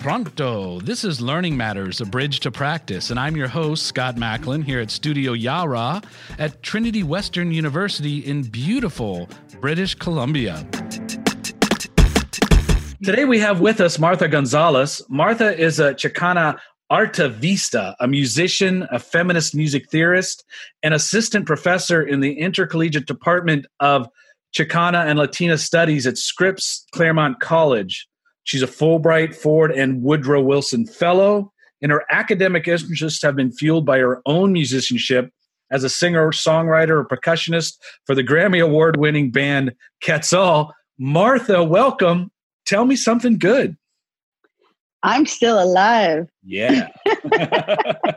[0.00, 0.78] Pronto.
[0.80, 4.80] This is Learning Matters, a bridge to practice, and I'm your host, Scott Macklin, here
[4.80, 6.00] at Studio Yara
[6.38, 9.28] at Trinity Western University in beautiful
[9.60, 10.64] British Columbia.
[13.02, 15.02] Today we have with us Martha Gonzalez.
[15.08, 16.58] Martha is a Chicana
[16.90, 20.44] artista, a musician, a feminist music theorist,
[20.82, 24.08] and assistant professor in the intercollegiate department of
[24.56, 28.08] Chicana and Latina Studies at Scripps Claremont College.
[28.44, 31.52] She's a Fulbright, Ford, and Woodrow Wilson Fellow,
[31.82, 35.30] and her academic interests have been fueled by her own musicianship
[35.70, 37.74] as a singer, songwriter, or percussionist
[38.06, 40.72] for the Grammy Award winning band Quetzal.
[40.98, 42.30] Martha, welcome.
[42.64, 43.76] Tell me something good.
[45.02, 46.28] I'm still alive.
[46.42, 46.88] Yeah.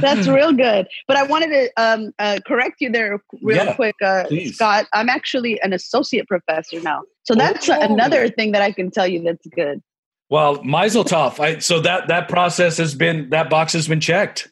[0.00, 0.86] That's real good.
[1.08, 4.86] But I wanted to um, uh, correct you there real yeah, quick, uh, Scott.
[4.92, 7.02] I'm actually an associate professor now.
[7.24, 7.80] So that's oh.
[7.80, 9.82] another thing that I can tell you that's good.
[10.28, 11.38] Well, Mazel Tov.
[11.38, 14.50] I, so that that process has been that box has been checked.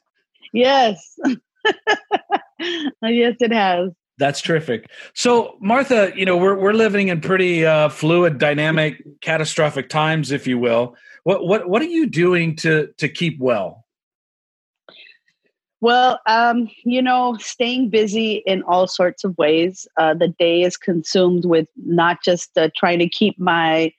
[0.52, 1.18] Yes.
[3.02, 3.90] yes, it has.
[4.18, 4.86] That's terrific.
[5.14, 10.46] So, Martha, you know we're we're living in pretty uh, fluid, dynamic, catastrophic times, if
[10.46, 10.96] you will.
[11.24, 13.83] What what what are you doing to to keep well?
[15.84, 19.86] Well, um, you know, staying busy in all sorts of ways.
[19.98, 23.92] Uh, the day is consumed with not just uh, trying to keep my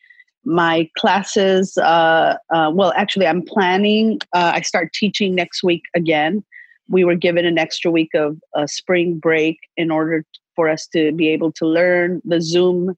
[0.46, 1.78] my classes.
[1.78, 4.18] Uh, uh well, actually, I'm planning.
[4.34, 6.44] Uh, I start teaching next week again.
[6.90, 10.26] We were given an extra week of a spring break in order
[10.56, 12.96] for us to be able to learn the Zoom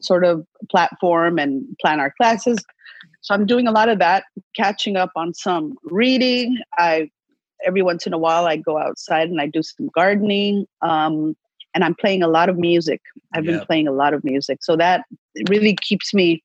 [0.00, 2.56] sort of platform and plan our classes.
[3.20, 4.24] So I'm doing a lot of that,
[4.56, 6.56] catching up on some reading.
[6.78, 7.10] I
[7.64, 10.66] every once in a while I go outside and I do some gardening.
[10.82, 11.36] Um,
[11.74, 13.00] and I'm playing a lot of music.
[13.32, 14.62] I've been playing a lot of music.
[14.62, 15.04] So that
[15.48, 16.42] really keeps me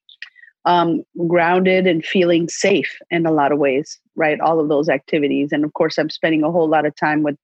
[0.66, 4.40] um, grounded and feeling safe in a lot of ways, right?
[4.40, 5.52] All of those activities.
[5.52, 7.38] And of course, I'm spending a whole lot of time with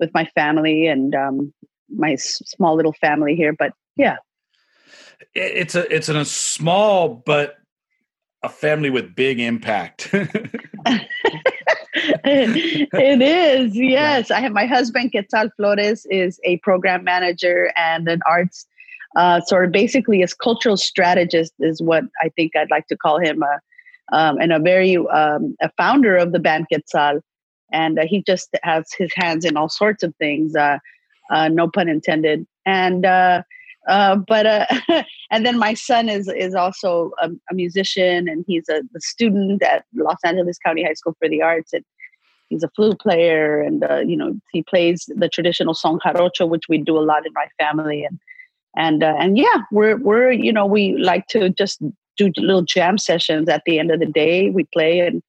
[0.00, 1.52] with my family and um,
[1.88, 3.52] my s- small little family here.
[3.52, 4.16] But yeah,
[5.34, 7.56] it's a it's a small but
[8.42, 10.12] a family with big impact.
[12.24, 14.30] it is, yes.
[14.30, 18.66] I have my husband, Quetzal Flores, is a program manager and an arts
[19.16, 23.18] uh, sort of basically as cultural strategist is what I think I'd like to call
[23.18, 27.20] him, uh, um, and a very um, a founder of the band Quetzal,
[27.72, 30.54] and uh, he just has his hands in all sorts of things.
[30.54, 30.78] Uh,
[31.30, 32.46] uh, no pun intended.
[32.66, 33.42] And uh,
[33.88, 34.66] uh, but uh,
[35.30, 39.62] and then my son is is also a, a musician and he's a, a, student
[39.62, 41.84] at Los Angeles County High School for the Arts and
[42.48, 46.64] he's a flute player and uh, you know he plays the traditional son jarocho which
[46.68, 48.04] we do a lot in my family.
[48.04, 48.18] And
[48.76, 51.82] and uh, and yeah we're we're you know we like to just
[52.16, 54.50] do little jam sessions at the end of the day.
[54.50, 55.22] We play and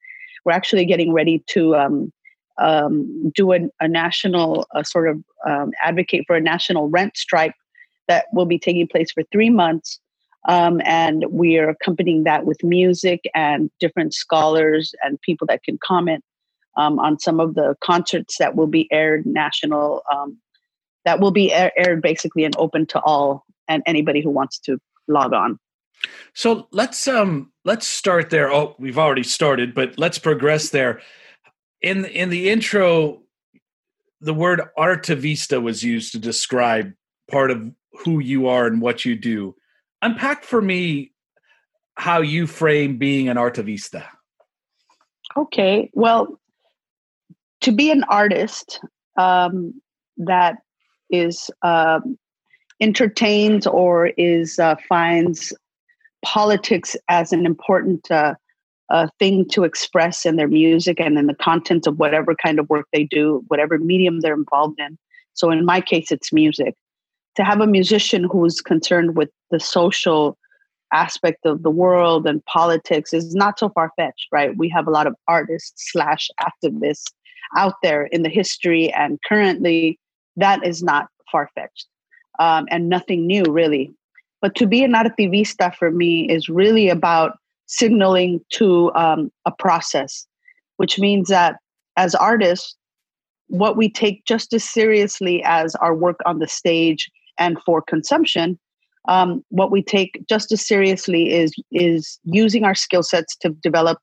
[0.43, 2.11] we're actually getting ready to um,
[2.59, 7.53] um, do a, a national sort of um, advocate for a national rent strike
[8.07, 9.99] that will be taking place for three months.
[10.47, 15.77] Um, and we are accompanying that with music and different scholars and people that can
[15.83, 16.23] comment
[16.77, 20.37] um, on some of the concerts that will be aired national, um,
[21.05, 24.79] that will be air- aired basically and open to all and anybody who wants to
[25.07, 25.59] log on.
[26.33, 28.51] So let's um let's start there.
[28.51, 31.01] Oh, we've already started, but let's progress there.
[31.81, 33.23] In in the intro,
[34.21, 36.93] the word artivista was used to describe
[37.29, 37.71] part of
[38.05, 39.55] who you are and what you do.
[40.01, 41.11] Unpack for me
[41.95, 44.05] how you frame being an artivista.
[45.35, 46.39] Okay, well,
[47.69, 48.79] to be an artist
[49.15, 49.79] um,
[50.17, 50.57] that
[51.11, 51.99] is uh,
[52.81, 55.53] entertains or is uh, finds
[56.25, 58.33] politics as an important uh,
[58.89, 62.67] uh, thing to express in their music and in the content of whatever kind of
[62.69, 64.97] work they do, whatever medium they're involved in.
[65.35, 66.73] So in my case, it's music
[67.35, 70.39] to have a musician who's concerned with the social
[70.91, 74.57] aspect of the world and politics is not so far fetched, right?
[74.57, 77.11] We have a lot of artists slash activists
[77.57, 79.99] out there in the history, and currently
[80.35, 81.87] that is not far fetched
[82.39, 83.93] um, and nothing new, really.
[84.41, 90.25] But to be an artivista for me is really about signaling to um, a process,
[90.77, 91.57] which means that
[91.97, 92.75] as artists,
[93.47, 98.57] what we take just as seriously as our work on the stage and for consumption,
[99.07, 103.97] um, what we take just as seriously is is using our skill sets to develop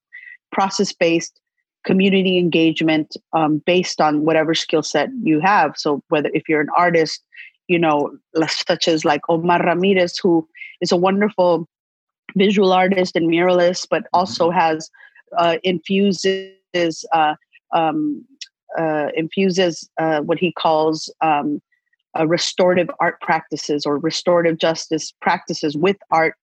[0.53, 1.41] process based
[1.87, 5.75] community engagement um, based on whatever skill set you have.
[5.77, 7.23] So whether if you're an artist,
[7.69, 8.11] you know,
[8.49, 10.47] such as like Omar Ramirez, who
[10.81, 11.67] is a wonderful
[12.35, 14.59] visual artist and muralist, but also mm-hmm.
[14.59, 14.91] has
[15.39, 17.35] uh, infuses uh,
[17.73, 18.25] um,
[18.79, 21.63] uh, infuses uh, what he calls um,
[22.27, 26.35] restorative art practices or restorative justice practices with art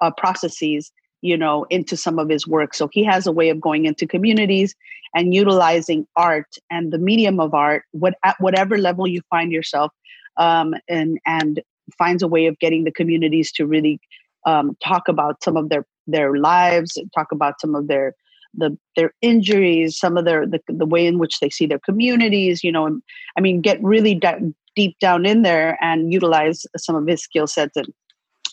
[0.00, 0.92] uh, processes
[1.22, 2.74] you know into some of his work.
[2.74, 4.74] So he has a way of going into communities
[5.14, 9.92] and utilizing art and the medium of art what at whatever level you find yourself
[10.36, 11.62] um, and and
[11.98, 14.00] finds a way of getting the communities to really
[14.46, 18.14] um, talk about some of their their lives talk about some of their
[18.54, 22.62] the their injuries some of their the, the way in which they see their communities
[22.62, 23.02] you know and
[23.36, 27.46] i mean get really d- deep down in there and utilize some of his skill
[27.46, 27.88] sets and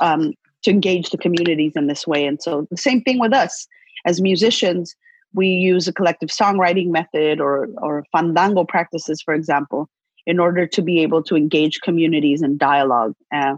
[0.01, 0.33] um,
[0.63, 2.25] to engage the communities in this way.
[2.25, 3.67] And so the same thing with us.
[4.05, 4.95] As musicians
[5.33, 9.89] we use a collective songwriting method or or fandango practices for example
[10.25, 13.13] in order to be able to engage communities in dialogue.
[13.35, 13.55] Uh,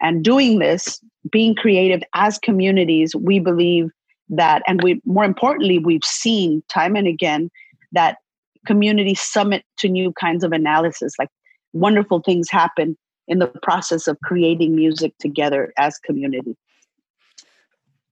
[0.00, 1.00] and doing this
[1.30, 3.90] being creative as communities we believe
[4.28, 7.50] that and we more importantly we've seen time and again
[7.92, 8.18] that
[8.66, 11.28] communities summit to new kinds of analysis like
[11.72, 12.96] wonderful things happen
[13.28, 16.56] in the process of creating music together as community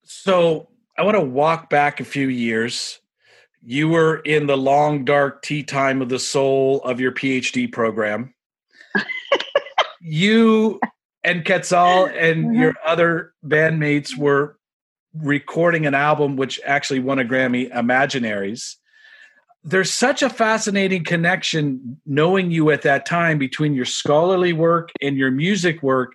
[0.03, 0.69] so
[0.99, 3.01] i want to walk back a few years
[3.63, 8.35] you were in the long dark tea time of the soul of your phd program
[10.01, 10.81] you
[11.25, 12.61] and quetzal and mm-hmm.
[12.61, 14.59] your other bandmates were
[15.15, 18.77] recording an album which actually won a Grammy, Imaginaries.
[19.67, 25.17] There's such a fascinating connection knowing you at that time between your scholarly work and
[25.17, 26.13] your music work.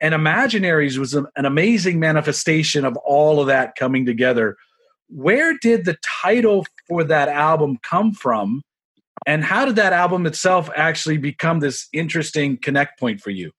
[0.00, 4.56] And Imaginaries was an amazing manifestation of all of that coming together.
[5.08, 8.62] Where did the title for that album come from?
[9.26, 13.50] And how did that album itself actually become this interesting connect point for you?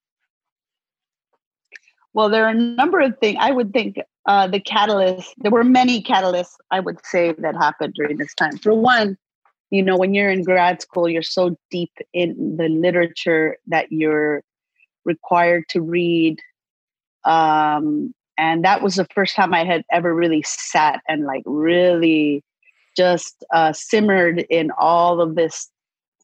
[2.14, 3.38] Well, there are a number of things.
[3.42, 7.96] I would think uh, the catalyst, there were many catalysts, I would say, that happened
[7.96, 8.58] during this time.
[8.58, 9.18] For one,
[9.72, 14.44] you know, when you're in grad school, you're so deep in the literature that you're
[15.04, 16.40] required to read.
[17.24, 22.44] Um, and that was the first time I had ever really sat and like really
[22.96, 25.70] just uh, simmered in all of this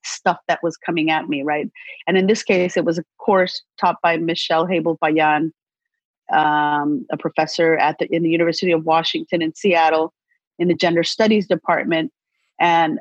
[0.04, 1.70] stuff that was coming at me, right?
[2.08, 5.52] And in this case, it was a course taught by Michelle Habell-Pallán,
[6.34, 10.14] um, a professor at the in the University of Washington in Seattle
[10.60, 12.12] in the Gender Studies department.
[12.62, 13.00] And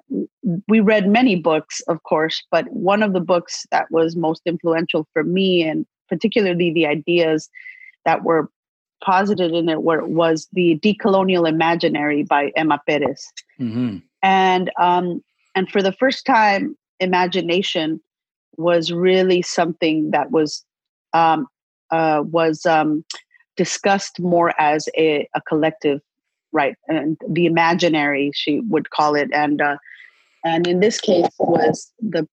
[0.69, 5.07] we read many books, of course, but one of the books that was most influential
[5.13, 7.51] for me, and particularly the ideas
[8.07, 8.51] that were
[9.05, 13.23] posited in it, were, was the Decolonial Imaginary by Emma Perez.
[13.61, 13.99] Mm-hmm.
[14.23, 15.23] And um,
[15.55, 18.01] and for the first time, imagination
[18.57, 20.65] was really something that was
[21.13, 21.47] um,
[21.91, 23.05] uh, was um,
[23.57, 26.01] discussed more as a, a, collective,
[26.53, 26.77] right?
[26.89, 29.77] And the imaginary, she would call it, and uh,
[30.45, 32.29] and in this case was the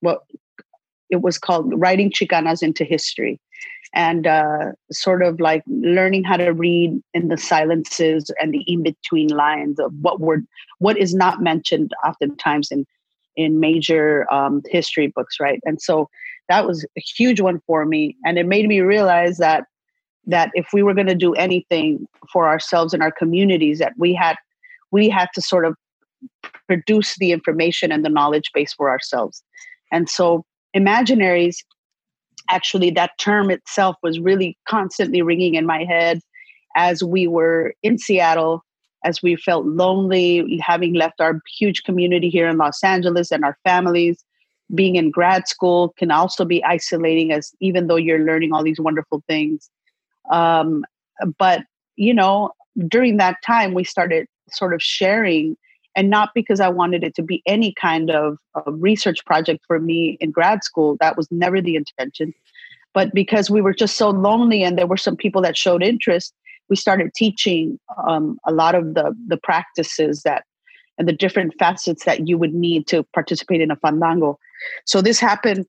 [0.00, 0.22] what
[1.10, 3.40] it was called writing Chicanas into history,
[3.94, 8.82] and uh, sort of like learning how to read in the silences and the in
[8.82, 10.46] between lines of what word
[10.78, 12.86] what is not mentioned oftentimes in
[13.36, 15.60] in major um, history books, right?
[15.64, 16.08] And so
[16.48, 19.64] that was a huge one for me and it made me realize that
[20.26, 24.14] that if we were going to do anything for ourselves and our communities that we
[24.14, 24.36] had
[24.90, 25.74] we had to sort of
[26.66, 29.42] produce the information and the knowledge base for ourselves.
[29.92, 31.56] And so imaginaries
[32.50, 36.20] actually that term itself was really constantly ringing in my head
[36.76, 38.62] as we were in seattle
[39.04, 43.56] as we felt lonely having left our huge community here in los angeles and our
[43.64, 44.24] families
[44.74, 48.80] being in grad school can also be isolating as even though you're learning all these
[48.80, 49.70] wonderful things
[50.30, 50.84] um,
[51.38, 51.64] but
[51.96, 52.50] you know
[52.88, 55.56] during that time we started sort of sharing
[55.96, 60.16] and not because i wanted it to be any kind of, research project for me
[60.20, 62.32] in grad school that was never the intention
[62.92, 66.34] but because we were just so lonely and there were some people that showed interest
[66.68, 67.78] we started teaching
[68.08, 70.44] um, a lot of the the practices that
[70.98, 74.38] and the different facets that you would need to participate in a fandango.
[74.84, 75.66] So this happened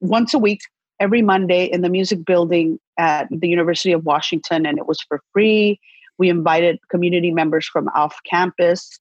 [0.00, 0.60] once a week,
[1.00, 5.20] every Monday in the music building at the University of Washington, and it was for
[5.32, 5.78] free.
[6.18, 8.98] We invited community members from off campus.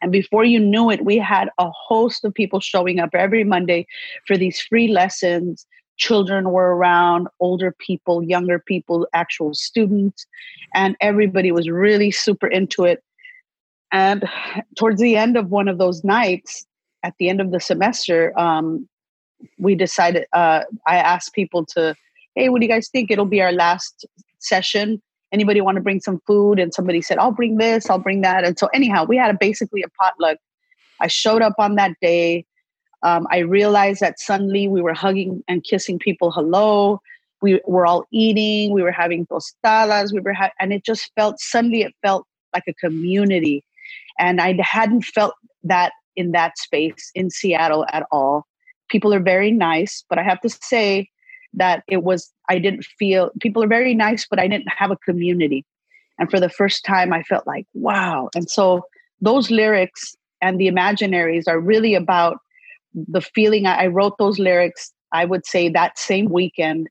[0.00, 3.86] And before you knew it, we had a host of people showing up every Monday
[4.26, 5.66] for these free lessons.
[5.98, 10.26] Children were around, older people, younger people, actual students,
[10.74, 13.02] and everybody was really super into it.
[13.92, 14.24] And
[14.76, 16.66] towards the end of one of those nights,
[17.04, 18.88] at the end of the semester, um,
[19.58, 20.26] we decided.
[20.32, 21.94] Uh, I asked people to,
[22.34, 23.10] hey, what do you guys think?
[23.10, 24.06] It'll be our last
[24.38, 25.02] session.
[25.32, 26.58] Anybody want to bring some food?
[26.58, 27.88] And somebody said, I'll bring this.
[27.88, 28.44] I'll bring that.
[28.44, 30.38] And so anyhow, we had a, basically a potluck.
[31.00, 32.44] I showed up on that day.
[33.02, 37.00] Um, I realized that suddenly we were hugging and kissing people hello.
[37.40, 38.72] We were all eating.
[38.72, 40.12] We were having tostadas.
[40.12, 43.64] We were, ha- and it just felt suddenly it felt like a community,
[44.18, 45.34] and I hadn't felt
[45.64, 48.46] that in that space in Seattle at all.
[48.92, 51.08] People are very nice, but I have to say
[51.54, 54.96] that it was I didn't feel people are very nice, but I didn't have a
[54.96, 55.64] community.
[56.18, 58.28] And for the first time, I felt like wow.
[58.36, 58.82] And so
[59.20, 62.38] those lyrics and the imaginaries are really about
[62.94, 66.88] the feeling I, wrote those lyrics, I would say that same weekend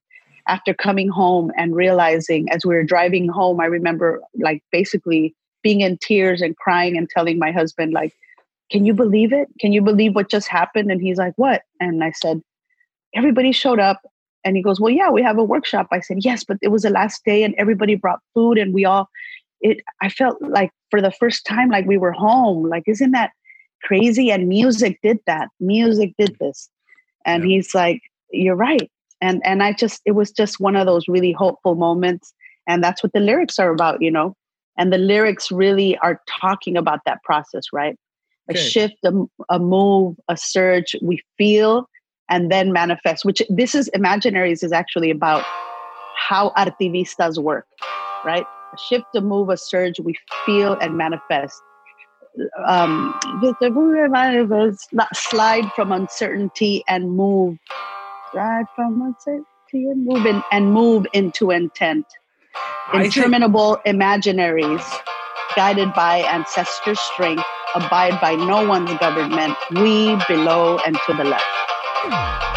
[0.48, 5.81] after coming home and realizing as we were driving home, I remember like basically being
[5.81, 8.13] in tears and crying and telling my husband, like,
[8.72, 9.50] can you believe it?
[9.60, 10.92] Can you believe what just happened?
[10.92, 11.63] And he's like, what?
[11.80, 12.42] And I said,
[13.13, 14.01] everybody showed up.
[14.44, 15.88] And he goes, well, yeah, we have a workshop.
[15.92, 18.86] I said, yes, but it was the last day and everybody brought food and we
[18.86, 19.08] all,
[19.60, 22.68] it, I felt like for the first time, like we were home.
[22.68, 23.32] Like, isn't that
[23.84, 26.70] crazy and music did that music did this
[27.25, 27.56] and yeah.
[27.56, 28.01] he's like
[28.32, 28.90] you're right
[29.22, 32.34] and and i just it was just one of those really hopeful moments
[32.68, 34.36] and that's what the lyrics are about you know
[34.78, 37.98] and the lyrics really are talking about that process right
[38.50, 38.62] a okay.
[38.62, 39.12] shift a,
[39.50, 41.88] a move a surge we feel
[42.30, 45.44] and then manifest which this is imaginaries is actually about
[46.16, 47.66] how artivistas work
[48.26, 51.62] right a shift a move a surge we feel and manifest
[52.66, 53.14] um,
[55.14, 57.58] slide from uncertainty and move,
[58.32, 62.06] slide from uncertainty and move in, and move into intent.
[62.94, 64.84] Interminable imaginaries,
[65.55, 67.43] guided by ancestor strength,
[67.75, 69.55] abide by no one's government.
[69.72, 72.50] We below and to the left.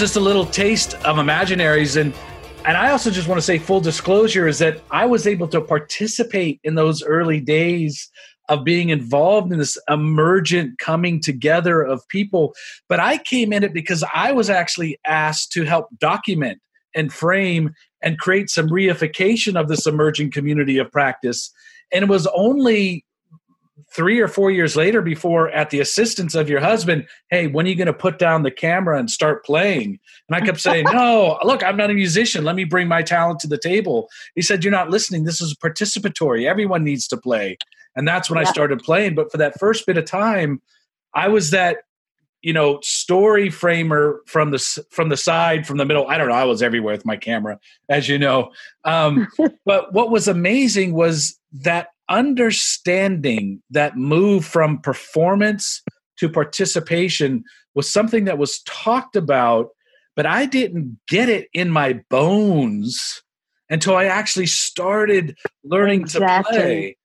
[0.00, 2.14] Just a little taste of imaginaries and
[2.64, 5.60] and I also just want to say full disclosure is that I was able to
[5.60, 8.10] participate in those early days
[8.48, 12.54] of being involved in this emergent coming together of people.
[12.88, 16.60] But I came in it because I was actually asked to help document
[16.94, 21.50] and frame and create some reification of this emerging community of practice.
[21.92, 23.04] And it was only
[23.94, 27.68] three or four years later before at the assistance of your husband hey when are
[27.68, 29.98] you going to put down the camera and start playing?
[30.28, 32.44] And i kept saying no look i'm not a musician.
[32.44, 34.08] Let me bring my talent to the table.
[34.34, 35.24] He said you're not listening.
[35.24, 36.48] This is participatory.
[36.48, 37.56] Everyone needs to play.
[37.96, 38.48] And that's when yeah.
[38.48, 39.14] i started playing.
[39.14, 40.60] But for that first bit of time
[41.14, 41.78] i was that
[42.42, 44.58] you know story framer from the
[44.90, 46.08] from the side from the middle.
[46.08, 46.34] I don't know.
[46.34, 47.58] I was everywhere with my camera
[47.88, 48.50] as you know.
[48.84, 49.28] Um,
[49.64, 55.82] but what was amazing was that understanding that move from performance
[56.18, 59.68] to participation was something that was talked about,
[60.16, 63.22] but I didn't get it in my bones
[63.70, 66.56] until I actually started learning exactly.
[66.56, 66.96] to play.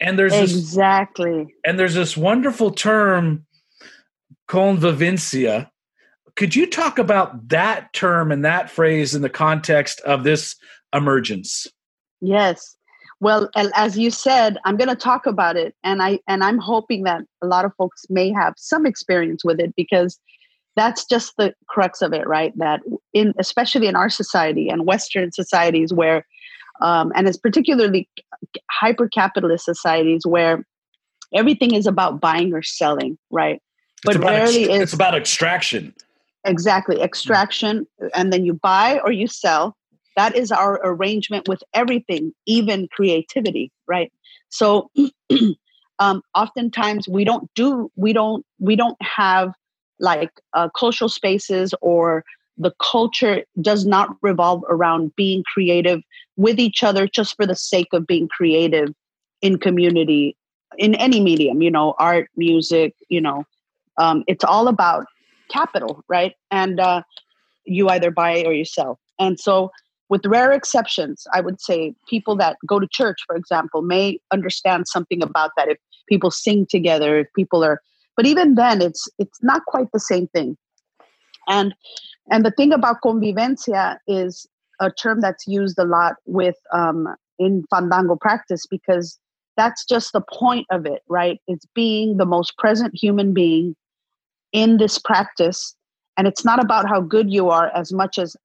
[0.00, 1.44] And there's exactly.
[1.44, 3.46] This, and there's this wonderful term,
[4.48, 5.70] convivencia.
[6.36, 10.54] Could you talk about that term and that phrase in the context of this
[10.92, 11.66] emergence?
[12.20, 12.76] Yes.
[13.20, 17.02] Well, as you said, I'm going to talk about it, and I and I'm hoping
[17.02, 20.20] that a lot of folks may have some experience with it because
[20.76, 22.56] that's just the crux of it, right?
[22.56, 22.80] That
[23.12, 26.24] in especially in our society and Western societies where,
[26.80, 28.08] um, and it's particularly
[28.70, 30.64] hyper capitalist societies where
[31.34, 33.60] everything is about buying or selling, right?
[34.04, 35.92] But rarely ex- it's about extraction.
[36.44, 37.84] Exactly, extraction,
[38.14, 39.76] and then you buy or you sell
[40.18, 44.12] that is our arrangement with everything even creativity right?
[44.50, 44.90] So
[45.98, 49.52] um, oftentimes we don't do we don't we don't have
[49.98, 52.24] like uh, cultural spaces or
[52.56, 56.02] the culture does not revolve around being creative
[56.36, 58.88] with each other just for the sake of being creative
[59.42, 60.36] in community
[60.76, 63.44] in any medium you know art music you know.
[63.96, 65.06] Um, it's all about
[65.50, 66.34] capital right?
[66.52, 67.02] And uh,
[67.64, 69.00] you either buy or you sell.
[69.18, 69.72] And so
[70.08, 74.88] with rare exceptions, I would say people that go to church, for example, may understand
[74.88, 75.68] something about that.
[75.68, 77.80] If people sing together, if people are,
[78.16, 80.56] but even then, it's it's not quite the same thing.
[81.48, 81.74] And
[82.30, 84.46] and the thing about convivencia is
[84.80, 89.18] a term that's used a lot with um, in fandango practice because
[89.56, 91.40] that's just the point of it, right?
[91.48, 93.74] It's being the most present human being
[94.52, 95.74] in this practice
[96.18, 98.36] and it's not about how good you are as much as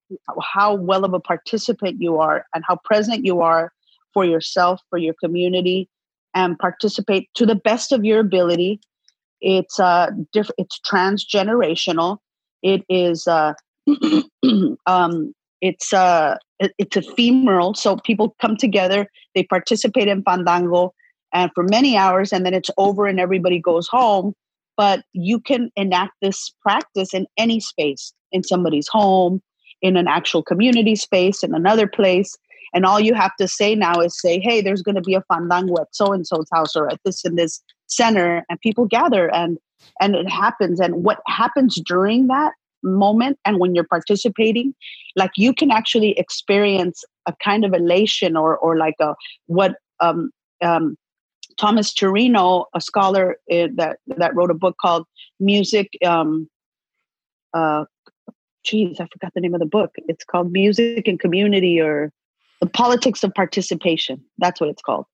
[0.41, 3.73] how well of a participant you are and how present you are
[4.13, 5.89] for yourself, for your community,
[6.35, 8.79] and participate to the best of your ability.
[9.41, 12.19] It's uh, diff- it's transgenerational.
[12.61, 13.53] It is uh,
[14.85, 17.73] um, it's uh, it's ephemeral.
[17.73, 20.93] So people come together, they participate in fandango,
[21.33, 24.35] and for many hours, and then it's over, and everybody goes home
[24.77, 29.41] but you can enact this practice in any space in somebody's home
[29.81, 32.38] in an actual community space in another place
[32.73, 35.23] and all you have to say now is say hey there's going to be a
[35.31, 39.33] fandango at so and so's house or at this and this center and people gather
[39.33, 39.57] and
[40.01, 44.73] and it happens and what happens during that moment and when you're participating
[45.15, 49.13] like you can actually experience a kind of elation or or like a
[49.47, 50.31] what um
[50.62, 50.95] um
[51.63, 55.08] Thomas Turino, a scholar uh, that that wrote a book called
[55.39, 55.88] Music.
[56.06, 56.49] Um,
[57.54, 57.86] uh,
[58.65, 59.91] geez, I forgot the name of the book.
[60.10, 62.12] It's called Music and Community or
[62.60, 64.21] the Politics of Participation.
[64.39, 65.06] That's what it's called.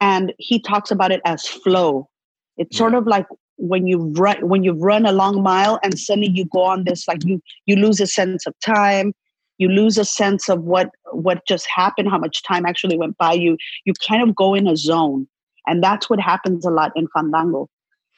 [0.00, 2.08] And he talks about it as flow.
[2.56, 6.30] It's sort of like when you run when you run a long mile and suddenly
[6.30, 9.14] you go on this like you you lose a sense of time
[9.58, 13.32] you lose a sense of what what just happened how much time actually went by
[13.32, 15.26] you you kind of go in a zone
[15.66, 17.68] and that's what happens a lot in Fandango.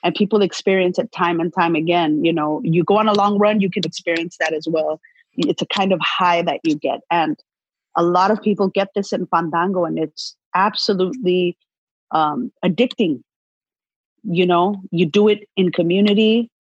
[0.05, 2.25] And people experience it time and time again.
[2.25, 5.01] You know, you go on a long run, you can experience that as well.
[5.37, 7.01] It's a kind of high that you get.
[7.11, 7.37] And
[7.97, 11.57] a lot of people get this in Fandango, and it's absolutely
[12.13, 13.23] um, addicting.
[14.23, 16.51] You know, you do it in community,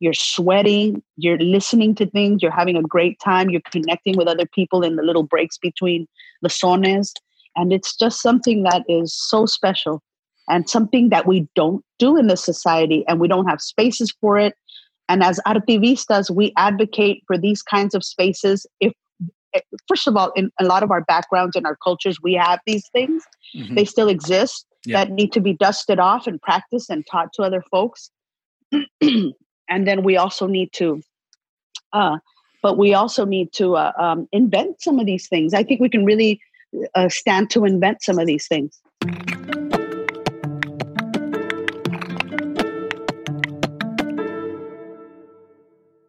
[0.00, 4.46] you're sweating, you're listening to things, you're having a great time, you're connecting with other
[4.46, 6.06] people in the little breaks between
[6.42, 7.12] the sones.
[7.56, 10.02] And it's just something that is so special
[10.48, 14.38] and something that we don't do in the society and we don't have spaces for
[14.38, 14.54] it.
[15.08, 18.66] And as artivistas we advocate for these kinds of spaces.
[18.80, 18.92] If
[19.54, 22.60] eh, first of all in a lot of our backgrounds and our cultures we have
[22.66, 23.22] these things.
[23.56, 23.76] Mm-hmm.
[23.76, 25.04] they still exist yeah.
[25.04, 28.10] that need to be dusted off and practiced and taught to other folks.
[29.66, 31.00] And then we also need to
[31.94, 32.18] uh,
[32.62, 35.54] but we also need to uh, um, invent some of these things.
[35.54, 36.40] I think we can really
[36.94, 38.80] uh, stand to invent some of these things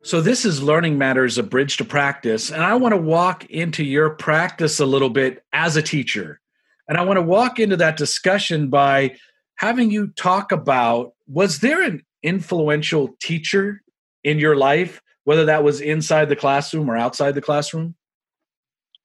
[0.06, 2.52] So, this is Learning Matters, a bridge to practice.
[2.52, 6.40] And I want to walk into your practice a little bit as a teacher.
[6.88, 9.16] And I want to walk into that discussion by
[9.56, 13.82] having you talk about was there an influential teacher
[14.24, 17.96] in your life, whether that was inside the classroom or outside the classroom?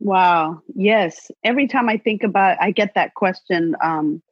[0.00, 0.60] Wow.
[0.74, 1.30] Yes.
[1.42, 4.22] Every time I think about, I get that question um,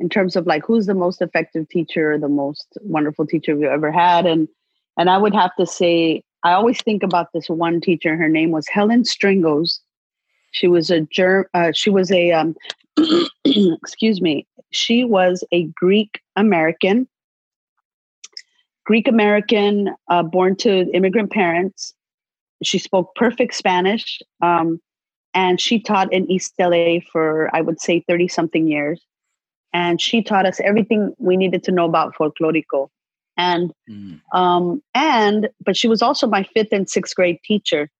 [0.00, 3.92] in terms of like, who's the most effective teacher, the most wonderful teacher you ever
[3.92, 4.48] had, and
[4.96, 8.16] and I would have to say, I always think about this one teacher.
[8.16, 9.80] Her name was Helen Stringos.
[10.52, 11.46] She was a germ.
[11.54, 12.56] Uh, she was a um,
[13.44, 14.46] excuse me.
[14.72, 17.08] She was a Greek American.
[18.86, 21.94] Greek American, uh, born to immigrant parents.
[22.62, 24.80] She spoke perfect Spanish, um,
[25.34, 29.00] and she taught in East LA for I would say thirty something years.
[29.72, 32.88] and she taught us everything we needed to know about folklorico.
[33.36, 34.20] And mm.
[34.32, 37.90] um, and but she was also my fifth and sixth grade teacher,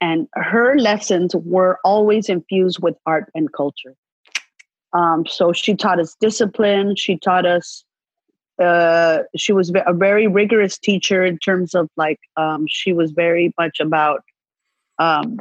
[0.00, 3.94] and her lessons were always infused with art and culture.
[4.92, 6.96] Um, so she taught us discipline.
[6.96, 7.84] She taught us.
[8.60, 13.54] Uh, she was a very rigorous teacher in terms of like um, she was very
[13.58, 14.22] much about,
[14.98, 15.38] um,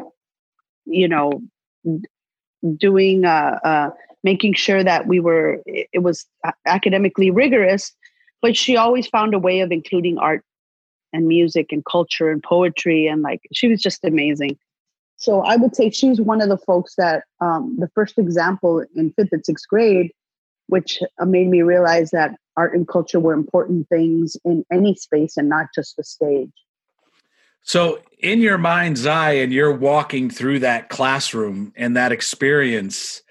[0.86, 1.42] you know,
[2.78, 3.90] doing uh, uh,
[4.24, 6.26] making sure that we were it was
[6.66, 7.94] academically rigorous,
[8.42, 10.44] but she always found a way of including art
[11.14, 14.58] and music and culture and poetry and like she was just amazing.
[15.18, 19.12] So I would say she's one of the folks that um, the first example in
[19.14, 20.12] fifth and sixth grade,
[20.68, 25.36] which uh, made me realize that art and culture were important things in any space
[25.36, 26.52] and not just the stage.
[27.62, 33.22] So, in your mind's eye, and you're walking through that classroom and that experience,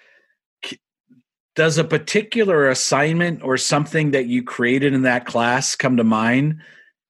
[1.58, 6.60] does a particular assignment or something that you created in that class come to mind?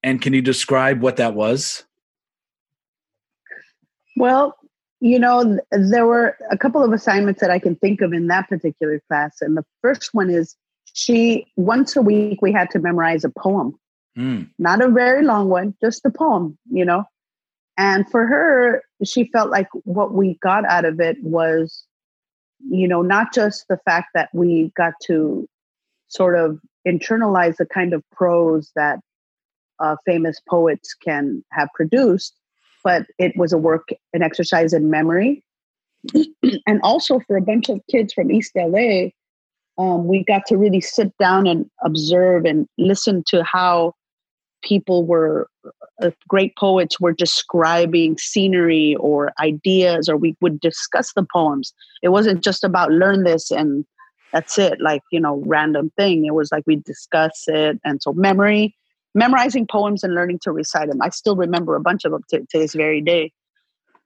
[0.02, 1.84] And can you describe what that was?
[4.16, 4.56] Well,
[5.00, 8.48] you know, there were a couple of assignments that I can think of in that
[8.48, 9.36] particular class.
[9.42, 10.56] And the first one is
[10.94, 13.78] she, once a week, we had to memorize a poem.
[14.16, 14.48] Mm.
[14.58, 17.04] Not a very long one, just a poem, you know.
[17.76, 21.84] And for her, she felt like what we got out of it was,
[22.60, 25.48] you know, not just the fact that we got to
[26.08, 29.00] sort of internalize the kind of prose that
[29.80, 32.34] uh, famous poets can have produced,
[32.82, 35.44] but it was a work, an exercise in memory.
[36.66, 39.08] and also for a bunch of kids from East LA,
[39.78, 43.94] um, we got to really sit down and observe and listen to how
[44.62, 45.48] people were
[46.28, 52.42] great poets were describing scenery or ideas or we would discuss the poems it wasn't
[52.42, 53.84] just about learn this and
[54.32, 58.12] that's it like you know random thing it was like we discuss it and so
[58.12, 58.74] memory
[59.14, 61.02] memorizing poems and learning to recite them.
[61.02, 63.32] I still remember a bunch of them to, to this very day.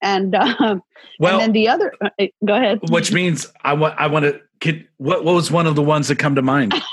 [0.00, 0.78] And uh,
[1.20, 2.10] well, and then the other, uh,
[2.44, 2.80] go ahead.
[2.88, 4.84] Which means I want I want to.
[4.96, 6.74] what what was one of the ones that come to mind?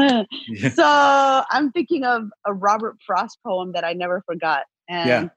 [0.74, 0.84] so
[1.50, 5.28] I'm thinking of a Robert Frost poem that I never forgot, and yeah.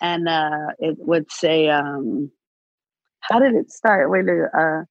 [0.00, 2.30] and uh, it would say, um,
[3.20, 4.82] "How did it start?" Wait, uh,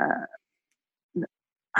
[0.00, 0.26] uh,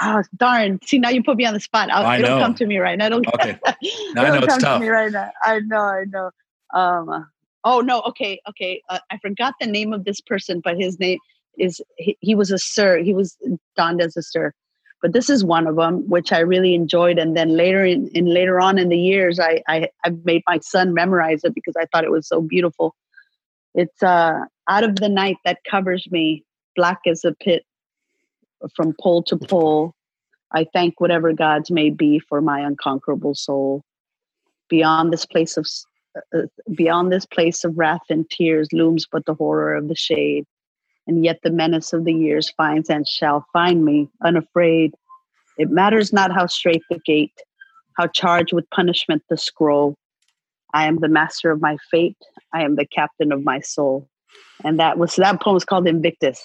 [0.00, 0.78] Oh darn!
[0.86, 1.90] See now you put me on the spot.
[1.90, 2.38] I'll, I it'll know.
[2.38, 3.06] come to me right now.
[3.06, 3.58] It'll, okay.
[4.14, 4.78] Now I know it's tough.
[4.78, 5.30] To me right now.
[5.42, 5.80] I know.
[5.80, 6.30] I know.
[6.72, 7.30] Um.
[7.64, 8.00] Oh no.
[8.02, 8.40] Okay.
[8.48, 8.82] Okay.
[8.88, 11.18] Uh, I forgot the name of this person, but his name
[11.58, 13.02] is he, he was a sir.
[13.02, 13.36] He was
[13.76, 14.54] donned as a sir.
[15.02, 17.18] But this is one of them, which I really enjoyed.
[17.18, 20.60] And then later in, in later on in the years, I, I I made my
[20.62, 22.94] son memorize it because I thought it was so beautiful.
[23.74, 26.44] It's uh out of the night that covers me,
[26.76, 27.64] black as a pit
[28.76, 29.92] from pole to pole.
[30.52, 33.82] I thank whatever gods may be for my unconquerable soul.
[34.68, 35.66] Beyond this place of
[36.34, 36.42] uh,
[36.74, 40.44] beyond this place of wrath and tears looms but the horror of the shade,
[41.06, 44.94] and yet the menace of the years finds and shall find me unafraid.
[45.58, 47.34] It matters not how straight the gate,
[47.96, 49.96] how charged with punishment the scroll.
[50.74, 52.16] I am the master of my fate.
[52.54, 54.08] I am the captain of my soul.
[54.64, 56.44] And that was that poem was called Invictus.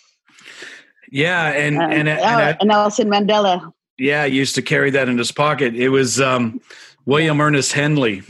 [1.11, 3.71] Yeah, and and, and, and, I, and Nelson Mandela.
[3.97, 5.75] Yeah, used to carry that in his pocket.
[5.75, 6.59] It was um,
[7.05, 8.23] William Ernest Henley.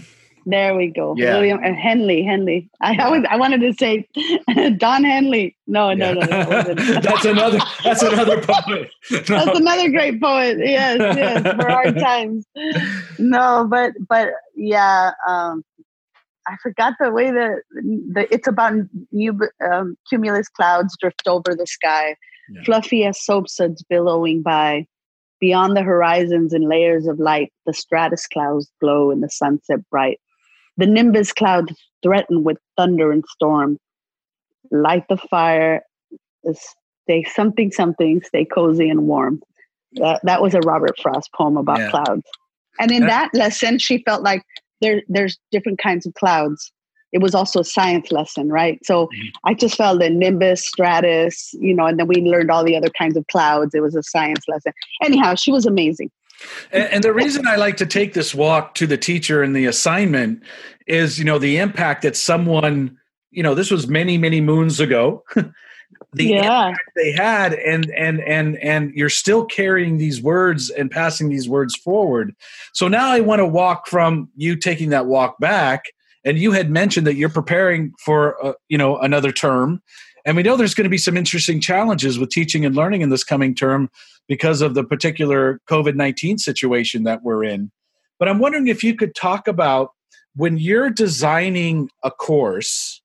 [0.50, 1.14] There we go.
[1.18, 1.34] Yeah.
[1.34, 2.24] William uh, Henley.
[2.24, 2.70] Henley.
[2.80, 3.06] I yeah.
[3.06, 4.08] always I wanted to say
[4.78, 5.58] Don Henley.
[5.68, 6.24] No, no, yeah.
[6.24, 6.62] no.
[6.62, 7.60] no that's another.
[7.84, 8.90] That's another poet.
[9.12, 9.20] No.
[9.20, 10.58] That's another great poet.
[10.60, 11.42] Yes, yes.
[11.42, 12.46] For our times.
[13.20, 15.12] No, but but yeah.
[15.28, 15.66] Um,
[16.48, 18.74] I forgot the way that the it's about
[19.12, 19.38] new
[19.70, 22.16] um, cumulus clouds drift over the sky
[22.64, 24.88] fluffy as soapsuds billowing by.
[25.40, 30.20] Beyond the horizons in layers of light, the stratus clouds glow in the sunset bright.
[30.78, 33.78] The nimbus clouds threaten with thunder and storm.
[34.72, 35.82] Light the fire,
[36.54, 39.42] stay something something, stay cozy and warm.
[39.94, 41.90] That that was a Robert Frost poem about yeah.
[41.90, 42.28] clouds.
[42.80, 44.44] And in that lesson, she felt like
[44.82, 46.72] there there's different kinds of clouds
[47.12, 48.80] it was also a science lesson, right?
[48.86, 49.28] So mm-hmm.
[49.46, 52.90] I just felt the nimbus, stratus, you know, and then we learned all the other
[52.90, 53.74] kinds of clouds.
[53.74, 54.74] It was a science lesson.
[55.02, 56.12] Anyhow, she was amazing.
[56.72, 59.66] And, and the reason I like to take this walk to the teacher and the
[59.66, 60.44] assignment
[60.88, 62.98] is, you know, the impact that someone,
[63.32, 65.24] you know, this was many, many moons ago.
[66.14, 66.68] the yeah.
[66.68, 71.48] impact they had and and and and you're still carrying these words and passing these
[71.48, 72.36] words forward
[72.74, 75.86] so now i want to walk from you taking that walk back
[76.26, 79.82] and you had mentioned that you're preparing for uh, you know another term
[80.28, 83.10] And we know there's going to be some interesting challenges with teaching and learning in
[83.10, 83.90] this coming term
[84.28, 87.72] because of the particular COVID 19 situation that we're in.
[88.20, 89.92] But I'm wondering if you could talk about
[90.36, 93.02] when you're designing a course,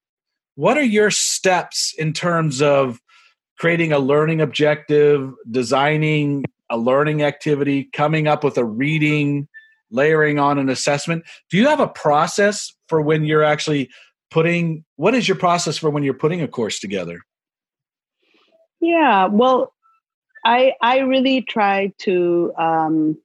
[0.56, 3.00] what are your steps in terms of
[3.56, 9.46] creating a learning objective, designing a learning activity, coming up with a reading,
[9.92, 11.22] layering on an assessment?
[11.50, 13.90] Do you have a process for when you're actually
[14.32, 17.20] putting what is your process for when you're putting a course together?
[18.80, 19.72] Yeah, well,
[20.44, 23.18] I I really try to um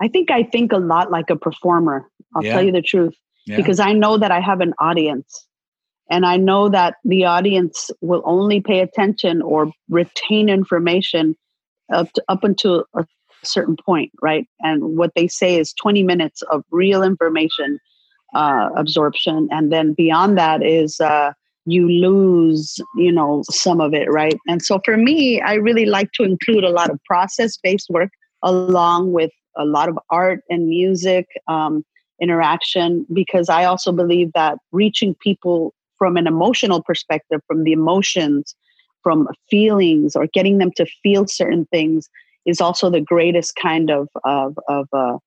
[0.00, 2.08] I think I think a lot like a performer.
[2.36, 2.52] I'll yeah.
[2.52, 3.14] tell you the truth.
[3.46, 3.56] Yeah.
[3.56, 5.46] Because I know that I have an audience
[6.10, 11.36] and I know that the audience will only pay attention or retain information
[11.92, 13.06] up to, up until a
[13.42, 14.46] certain point, right?
[14.60, 17.80] And what they say is 20 minutes of real information
[18.34, 21.32] uh, absorption, and then beyond that is uh,
[21.64, 24.36] you lose, you know, some of it, right?
[24.48, 28.10] And so for me, I really like to include a lot of process-based work
[28.42, 31.84] along with a lot of art and music um,
[32.20, 38.56] interaction because I also believe that reaching people from an emotional perspective, from the emotions,
[39.02, 42.08] from feelings, or getting them to feel certain things
[42.44, 45.18] is also the greatest kind of of of, uh,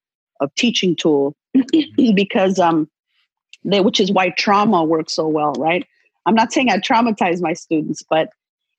[0.42, 1.34] of teaching tool.
[2.16, 2.90] Because um
[3.66, 5.86] they, which is why trauma works so well right
[6.26, 8.30] i'm not saying i traumatize my students but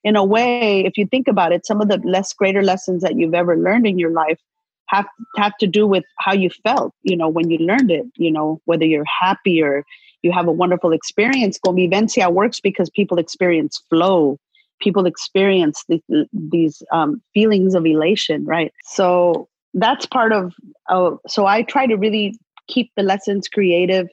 [0.03, 3.15] in a way if you think about it some of the less greater lessons that
[3.15, 4.39] you've ever learned in your life
[4.87, 8.31] have have to do with how you felt you know when you learned it you
[8.31, 9.85] know whether you're happy or
[10.21, 11.59] you have a wonderful experience.
[11.65, 14.37] Convivencia works because people experience flow.
[14.81, 16.01] People experience the,
[16.33, 18.71] these um, feelings of elation, right?
[18.83, 20.53] So that's part of.
[20.89, 24.07] Uh, so I try to really keep the lessons creative.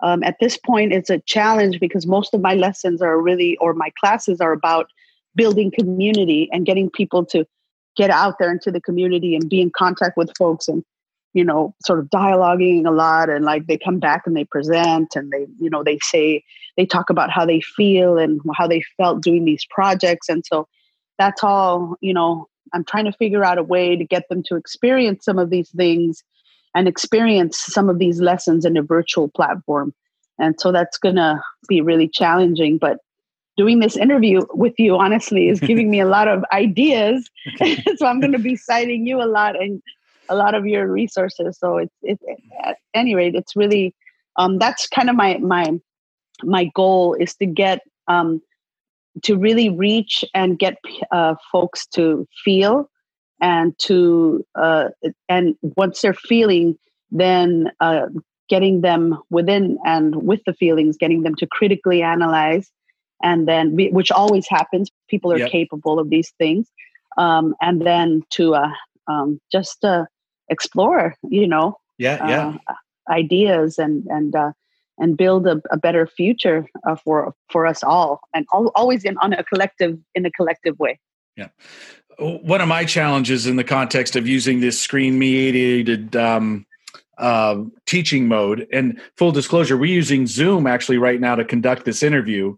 [0.00, 3.74] Um, at this point, it's a challenge because most of my lessons are really, or
[3.74, 4.86] my classes are about
[5.34, 7.44] building community and getting people to
[7.96, 10.84] get out there into the community and be in contact with folks and
[11.34, 15.08] you know, sort of dialoguing a lot and like they come back and they present
[15.16, 16.42] and they, you know, they say,
[16.76, 20.28] they talk about how they feel and how they felt doing these projects.
[20.28, 20.68] And so
[21.18, 24.56] that's all, you know, I'm trying to figure out a way to get them to
[24.56, 26.22] experience some of these things
[26.74, 29.94] and experience some of these lessons in a virtual platform.
[30.38, 32.78] And so that's going to be really challenging.
[32.78, 32.98] But
[33.56, 37.28] doing this interview with you, honestly, is giving me a lot of ideas.
[37.96, 39.82] so I'm going to be citing you a lot and
[40.28, 41.58] a lot of your resources.
[41.58, 42.18] So it's it,
[42.64, 43.94] at any rate, it's really
[44.36, 45.78] um, that's kind of my my
[46.42, 48.40] my goal is to get um,
[49.22, 50.76] to really reach and get
[51.12, 52.90] uh, folks to feel
[53.40, 54.88] and to uh,
[55.28, 56.78] and once they're feeling,
[57.10, 58.06] then uh,
[58.48, 62.70] getting them within and with the feelings, getting them to critically analyze,
[63.22, 64.90] and then which always happens.
[65.08, 65.50] People are yep.
[65.50, 66.70] capable of these things,
[67.16, 68.70] um, and then to uh,
[69.08, 70.04] um, just uh,
[70.48, 74.52] explore you know yeah yeah uh, ideas and and uh,
[74.98, 79.16] and build a, a better future uh, for for us all and al- always in
[79.18, 80.98] on a collective in a collective way
[81.36, 81.48] yeah
[82.18, 86.66] one of my challenges in the context of using this screen mediated um,
[87.18, 92.02] uh, teaching mode and full disclosure we're using zoom actually right now to conduct this
[92.02, 92.56] interview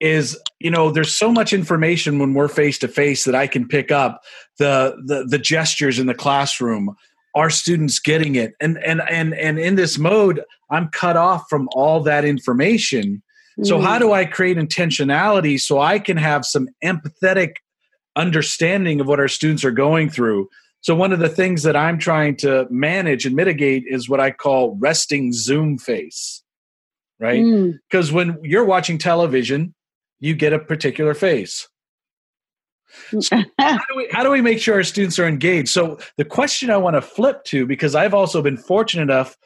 [0.00, 3.66] is you know there's so much information when we're face to face that i can
[3.66, 4.22] pick up
[4.58, 6.94] the, the the gestures in the classroom
[7.34, 11.68] are students getting it and and and and in this mode i'm cut off from
[11.72, 13.22] all that information
[13.62, 13.82] so mm.
[13.82, 17.56] how do i create intentionality so i can have some empathetic
[18.16, 20.48] understanding of what our students are going through
[20.82, 24.30] so one of the things that i'm trying to manage and mitigate is what i
[24.30, 26.42] call resting zoom face
[27.18, 27.44] right
[27.88, 28.14] because mm.
[28.14, 29.74] when you're watching television
[30.18, 31.68] you get a particular face
[33.20, 35.68] so how, do we, how do we make sure our students are engaged?
[35.68, 39.36] So the question I want to flip to, because I've also been fortunate enough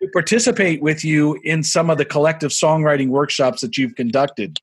[0.00, 4.58] to participate with you in some of the collective songwriting workshops that you've conducted.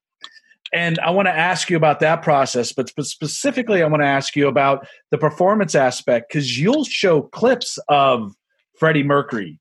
[0.73, 4.35] And I want to ask you about that process, but specifically, I want to ask
[4.35, 8.33] you about the performance aspect because you'll show clips of
[8.77, 9.59] Freddie Mercury.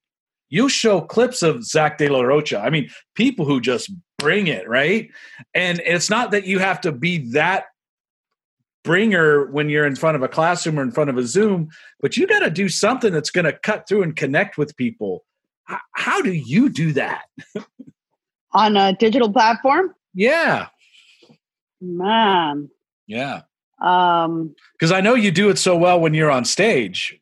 [0.51, 2.59] You show clips of Zach De La Rocha.
[2.59, 5.11] I mean, people who just bring it, right?
[5.55, 7.65] And it's not that you have to be that
[8.85, 11.69] bringer when you're in front of a classroom or in front of a Zoom,
[12.01, 15.25] but you got to do something that's going to cut through and connect with people.
[15.93, 17.25] How do you do that?
[18.53, 19.95] On a digital platform?
[20.15, 20.69] Yeah.
[21.81, 22.71] Man.
[23.07, 23.43] Yeah.
[23.81, 27.19] Um because I know you do it so well when you're on stage.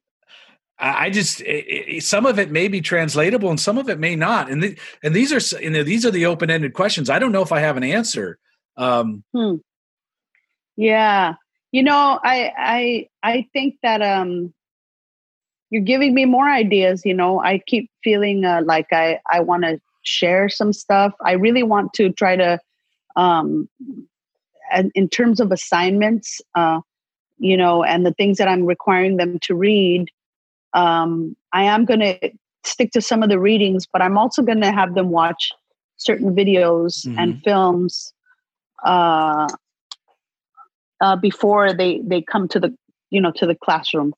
[0.78, 4.14] I just it, it, some of it may be translatable and some of it may
[4.14, 7.08] not, and the, and these are you know these are the open ended questions.
[7.08, 8.38] I don't know if I have an answer,
[8.76, 9.54] Um, hmm.
[10.76, 11.34] Yeah,
[11.72, 14.52] you know, I I I think that um,
[15.70, 17.02] you're giving me more ideas.
[17.04, 21.14] You know, I keep feeling uh, like I I want to share some stuff.
[21.24, 22.60] I really want to try to,
[23.16, 23.68] um,
[24.72, 26.80] and in terms of assignments, uh,
[27.38, 30.08] you know, and the things that I'm requiring them to read,
[30.72, 32.30] um, I am going to
[32.64, 35.50] stick to some of the readings, but I'm also going to have them watch
[35.96, 37.18] certain videos mm-hmm.
[37.18, 38.12] and films
[38.84, 39.48] uh,
[41.00, 42.74] uh, before they they come to the
[43.10, 44.14] you know to the classroom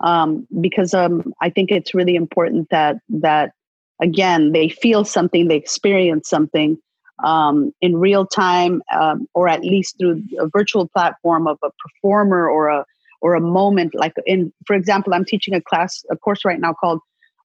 [0.00, 3.52] um, because um, I think it's really important that that
[4.00, 6.78] again they feel something, they experience something
[7.24, 12.48] um, in real time, um, or at least through a virtual platform of a performer
[12.48, 12.84] or a
[13.20, 13.94] or a moment.
[13.94, 17.00] Like in, for example, I'm teaching a class, a course right now called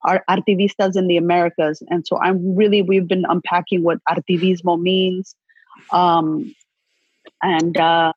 [0.05, 5.33] Artivistas in the Americas, and so I'm really we've been unpacking what artivismo means,
[5.91, 6.53] um,
[7.41, 8.11] and uh,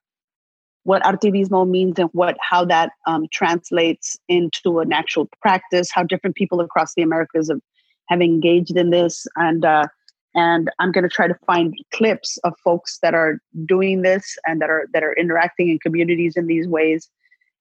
[0.83, 5.89] what artivismo means and what how that um, translates into an actual practice.
[5.93, 7.61] How different people across the Americas have,
[8.09, 9.87] have engaged in this, and uh,
[10.37, 14.61] and I'm going to try to find clips of folks that are doing this and
[14.61, 17.09] that are that are interacting in communities in these ways.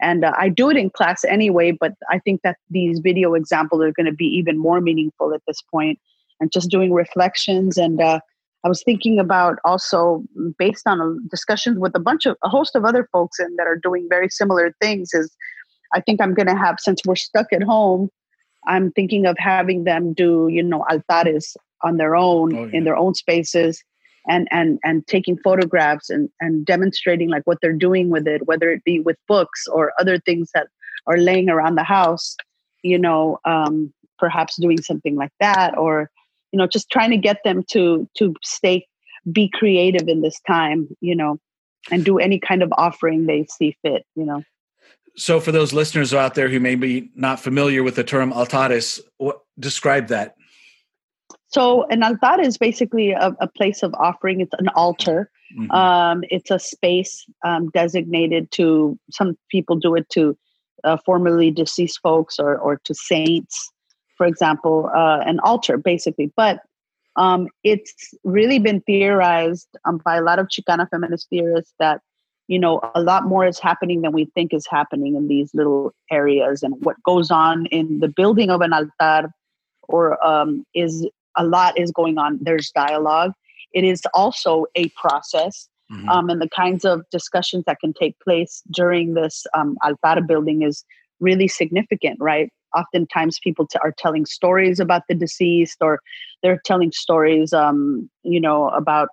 [0.01, 3.81] And uh, i do it in class anyway but i think that these video examples
[3.81, 5.99] are going to be even more meaningful at this point.
[6.41, 8.19] And just doing reflections and uh,
[8.65, 10.21] i was thinking about also
[10.59, 13.67] based on a, discussions with a bunch of a host of other folks and that
[13.67, 15.33] are doing very similar things is
[15.93, 18.09] i think i'm going to have since we're stuck at home
[18.67, 22.77] i'm thinking of having them do you know altares on their own oh, yeah.
[22.77, 23.83] in their own spaces
[24.27, 28.69] and and and taking photographs and and demonstrating like what they're doing with it whether
[28.71, 30.67] it be with books or other things that
[31.07, 32.35] are laying around the house
[32.83, 36.09] you know um, perhaps doing something like that or
[36.51, 38.85] you know just trying to get them to to stay
[39.31, 41.37] be creative in this time you know
[41.91, 44.43] and do any kind of offering they see fit you know
[45.17, 48.99] so for those listeners out there who may be not familiar with the term altares
[49.17, 50.35] what describe that
[51.55, 54.41] so an altar is basically a, a place of offering.
[54.41, 55.31] It's an altar.
[55.57, 55.71] Mm-hmm.
[55.71, 60.37] Um, it's a space um, designated to some people do it to
[60.83, 63.71] uh, formerly deceased folks or or to saints,
[64.17, 66.29] for example, uh, an altar basically.
[66.35, 66.59] But
[67.15, 72.01] um, it's really been theorized um, by a lot of Chicana feminist theorists that
[72.49, 75.93] you know a lot more is happening than we think is happening in these little
[76.11, 79.31] areas, and what goes on in the building of an altar
[79.87, 82.39] or um, is a lot is going on.
[82.41, 83.31] There's dialogue.
[83.73, 85.67] It is also a process.
[85.91, 86.09] Mm-hmm.
[86.09, 90.63] Um, and the kinds of discussions that can take place during this um, altar building
[90.63, 90.83] is
[91.19, 92.51] really significant, right?
[92.75, 95.99] Oftentimes, people t- are telling stories about the deceased, or
[96.41, 99.09] they're telling stories, um, you know, about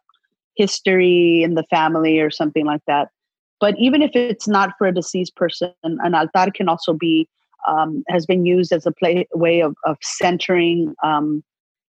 [0.57, 3.09] history in the family or something like that.
[3.61, 7.29] But even if it's not for a deceased person, an altar can also be
[7.69, 11.45] um, has been used as a play, way of, of centering um,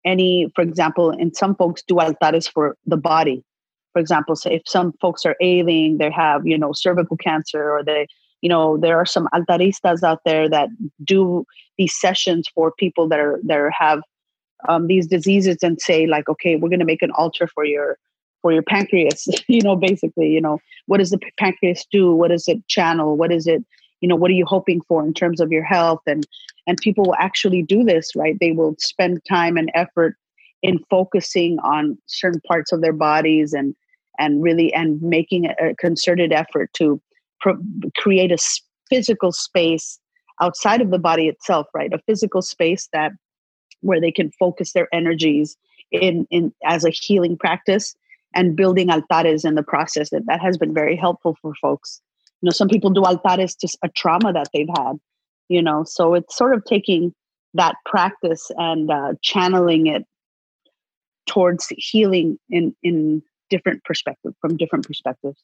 [0.04, 3.42] any, for example, in some folks do altares for the body.
[3.92, 7.82] For example, say if some folks are ailing, they have, you know, cervical cancer or
[7.82, 8.06] they,
[8.42, 10.68] you know, there are some altaristas out there that
[11.04, 11.44] do
[11.76, 14.02] these sessions for people that are that have
[14.68, 17.98] um, these diseases and say like, okay, we're going to make an altar for your
[18.42, 19.28] for your pancreas.
[19.48, 22.14] you know, basically, you know, what does the pancreas do?
[22.14, 23.16] What does it channel?
[23.16, 23.64] What is it?
[24.00, 26.00] You know, what are you hoping for in terms of your health?
[26.06, 26.26] And
[26.68, 28.36] and people will actually do this right?
[28.40, 30.16] They will spend time and effort
[30.62, 33.74] in focusing on certain parts of their bodies and
[34.20, 37.00] and really and making a concerted effort to
[37.40, 37.58] pro-
[37.96, 38.38] create a
[38.88, 39.98] physical space
[40.40, 41.92] outside of the body itself right?
[41.92, 43.12] A physical space that
[43.80, 45.56] where they can focus their energies
[45.90, 47.96] in in as a healing practice
[48.34, 50.10] and building altares in the process.
[50.10, 52.02] That that has been very helpful for folks.
[52.42, 54.98] You know some people do altares to a trauma that they've had
[55.48, 55.84] you know?
[55.84, 57.14] So it's sort of taking
[57.54, 60.04] that practice and uh, channeling it
[61.26, 65.42] towards healing in in different perspective from different perspectives.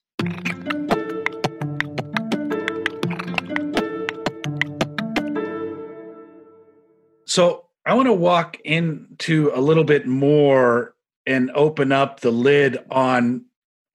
[7.26, 10.94] So i want to walk into a little bit more
[11.26, 13.44] and open up the lid on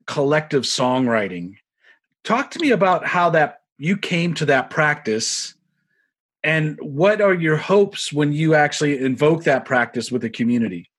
[0.07, 1.55] collective songwriting.
[2.23, 5.55] Talk to me about how that you came to that practice
[6.43, 10.89] and what are your hopes when you actually invoke that practice with the community?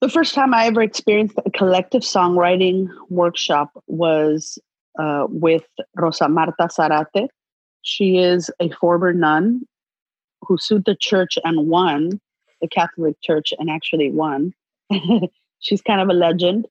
[0.00, 4.58] The first time I ever experienced a collective songwriting workshop was
[4.98, 5.64] uh, with
[5.96, 7.28] Rosa Marta Zarate
[7.82, 9.62] She is a former nun
[10.42, 12.20] who sued the church and won,
[12.60, 14.52] the Catholic Church, and actually won.
[15.60, 16.66] She's kind of a legend.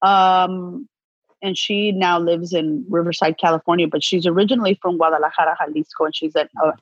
[0.00, 0.88] Um,
[1.42, 6.34] and she now lives in Riverside, California, but she's originally from Guadalajara, Jalisco, and she's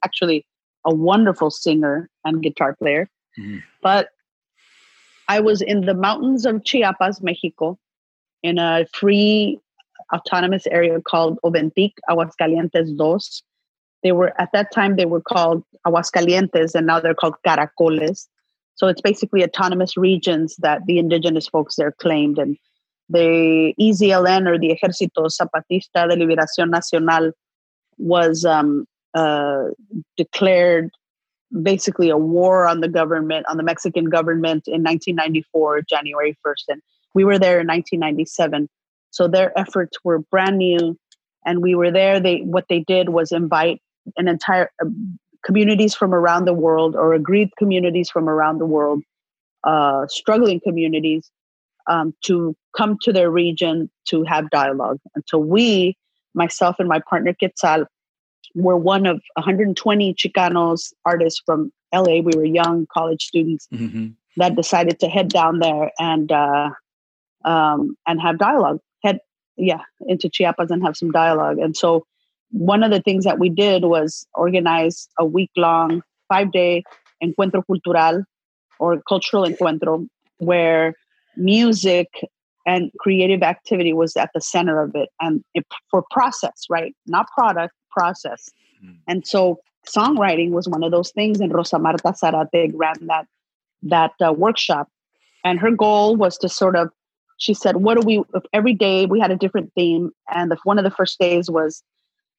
[0.04, 0.46] actually
[0.84, 3.08] a wonderful singer and guitar player.
[3.38, 3.58] Mm-hmm.
[3.82, 4.10] But
[5.28, 7.78] I was in the mountains of Chiapas, Mexico,
[8.42, 9.58] in a free
[10.14, 13.42] autonomous area called Oventic, Aguascalientes Dos.
[14.02, 18.28] They were at that time they were called Aguascalientes, and now they're called Caracoles.
[18.76, 22.56] So it's basically autonomous regions that the indigenous folks there claimed, and
[23.08, 27.32] the EZLN or the Ejército Zapatista de Liberación Nacional
[27.98, 29.64] was um, uh,
[30.16, 30.90] declared
[31.62, 36.64] basically a war on the government, on the Mexican government in 1994, January 1st.
[36.68, 36.82] And
[37.14, 38.68] we were there in 1997.
[39.10, 40.98] So their efforts were brand new.
[41.44, 42.18] And we were there.
[42.18, 43.80] They what they did was invite
[44.16, 44.88] an entire uh,
[45.44, 49.04] communities from around the world or agreed communities from around the world,
[49.62, 51.30] uh, struggling communities,
[51.86, 54.98] um, to come to their region to have dialogue.
[55.14, 55.96] And so we,
[56.34, 57.86] myself and my partner Quetzal,
[58.54, 62.20] were one of 120 Chicanos artists from LA.
[62.20, 64.08] We were young college students mm-hmm.
[64.36, 66.70] that decided to head down there and uh,
[67.44, 68.78] um, and have dialogue.
[69.04, 69.20] Head
[69.56, 71.58] yeah into Chiapas and have some dialogue.
[71.58, 72.06] And so
[72.50, 76.82] one of the things that we did was organize a week long, five day
[77.22, 78.24] encuentro cultural
[78.78, 80.06] or cultural encuentro
[80.38, 80.94] where
[81.36, 82.08] music
[82.66, 86.94] and creative activity was at the center of it and it, for process right?
[87.06, 88.50] Not product process.
[88.84, 88.98] Mm.
[89.08, 89.58] and so
[89.88, 93.26] songwriting was one of those things and rosa marta zarate ran that
[93.82, 94.88] that uh, workshop.
[95.44, 96.90] And her goal was to sort of
[97.38, 100.78] she said what do we every day we had a different theme and the, one
[100.78, 101.82] of the first days was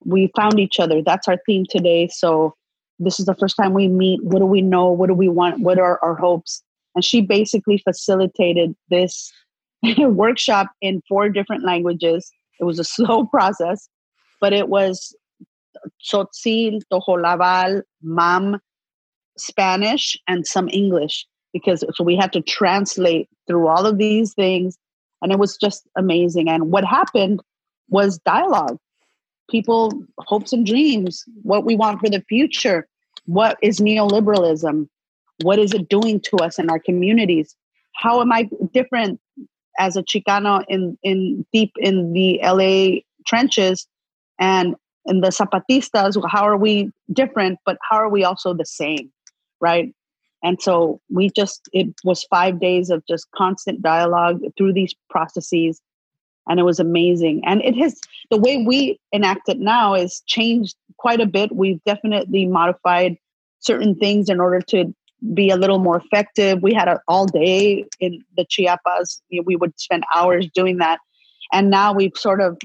[0.06, 1.02] we found each other.
[1.02, 2.08] That's our theme today.
[2.08, 2.56] So
[3.00, 4.24] this is the first time we meet.
[4.24, 4.90] What do we know?
[4.90, 5.62] What do we want?
[5.62, 6.64] What are our hopes?
[6.96, 9.32] And she basically facilitated this
[10.00, 12.32] workshop in four different languages.
[12.60, 13.90] It was a slow process,
[14.40, 15.16] but it was
[16.04, 18.60] Tzotzil, Tojolabal, Mam,
[19.38, 24.78] Spanish, and some English because so we had to translate through all of these things
[25.22, 27.40] and it was just amazing and what happened
[27.90, 28.78] was dialogue
[29.50, 32.86] people hopes and dreams what we want for the future
[33.26, 34.88] what is neoliberalism
[35.44, 37.56] what is it doing to us in our communities?
[37.96, 39.20] How am I different
[39.78, 43.88] as a Chicano in, in deep in the LA trenches
[44.40, 44.76] and
[45.06, 46.22] in the Zapatistas?
[46.30, 49.12] How are we different, but how are we also the same?
[49.60, 49.94] Right.
[50.44, 55.82] And so we just, it was five days of just constant dialogue through these processes.
[56.48, 57.42] And it was amazing.
[57.46, 58.00] And it has,
[58.30, 61.56] the way we enact it now is changed quite a bit.
[61.56, 63.18] We've definitely modified
[63.60, 64.94] certain things in order to
[65.34, 66.61] be a little more effective.
[66.61, 69.22] We had a, all day in the Chiapas.
[69.45, 70.99] We would spend hours doing that,
[71.51, 72.57] and now we've sort of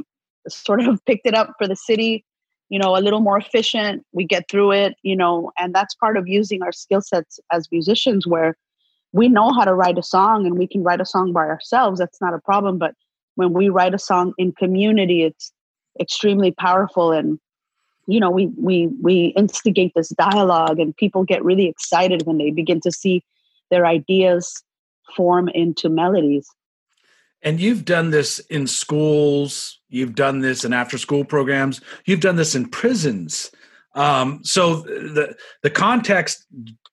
[0.48, 2.24] sort of picked it up for the city.
[2.68, 4.05] You know, a little more efficient.
[4.12, 4.94] We get through it.
[5.03, 8.57] You know, and that's part of using our skill sets as musicians, where
[9.12, 11.98] we know how to write a song and we can write a song by ourselves.
[11.98, 12.78] That's not a problem.
[12.78, 12.94] But
[13.34, 15.53] when we write a song in community, it's
[16.00, 17.38] extremely powerful and
[18.07, 22.50] you know we we we instigate this dialogue and people get really excited when they
[22.50, 23.22] begin to see
[23.70, 24.62] their ideas
[25.16, 26.48] form into melodies.
[27.42, 32.36] And you've done this in schools you've done this in after school programs you've done
[32.36, 33.50] this in prisons.
[33.94, 36.46] Um, so the the context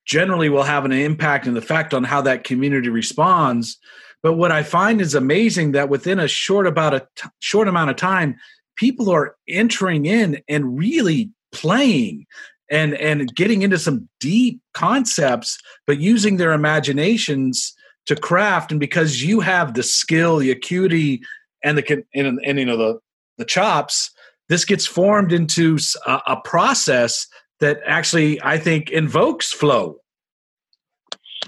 [0.05, 3.77] generally will have an impact and effect on how that community responds.
[4.21, 7.89] But what i find is amazing that within a short about a t- short amount
[7.89, 8.35] of time
[8.79, 12.25] people are entering in and really playing
[12.71, 17.75] and and getting into some deep concepts but using their imaginations
[18.05, 21.21] to craft and because you have the skill the acuity
[21.63, 22.99] and the and, and you know the
[23.37, 24.11] the chops
[24.47, 25.77] this gets formed into
[26.07, 27.27] a, a process
[27.59, 29.97] that actually i think invokes flow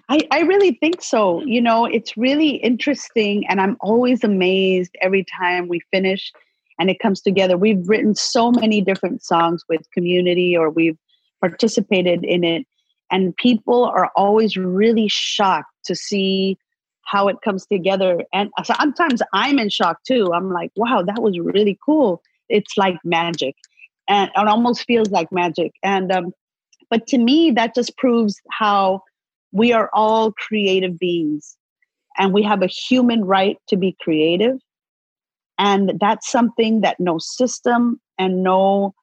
[0.09, 1.41] I, I really think so.
[1.43, 6.33] You know, it's really interesting, and I'm always amazed every time we finish
[6.79, 7.57] and it comes together.
[7.57, 10.97] We've written so many different songs with community or we've
[11.39, 12.65] participated in it.
[13.11, 16.57] And people are always really shocked to see
[17.05, 18.23] how it comes together.
[18.33, 20.31] And sometimes I'm in shock too.
[20.33, 22.21] I'm like, wow, that was really cool.
[22.47, 23.55] It's like magic.
[24.07, 25.71] And it almost feels like magic.
[25.83, 26.33] And um,
[26.89, 29.01] but to me, that just proves how
[29.51, 31.57] we are all creative beings
[32.17, 34.57] and we have a human right to be creative
[35.57, 38.93] and that's something that no system and no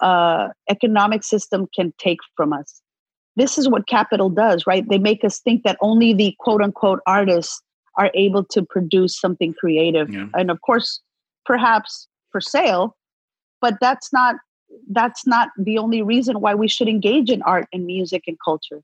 [0.00, 2.80] uh, economic system can take from us.
[3.36, 4.86] This is what capital does, right?
[4.88, 7.62] They make us think that only the quote unquote artists
[7.96, 10.26] are able to produce something creative yeah.
[10.34, 11.00] and of course
[11.44, 12.96] perhaps for sale
[13.60, 14.36] but that's not
[14.90, 18.80] that's not the only reason why we should engage in art and music and culture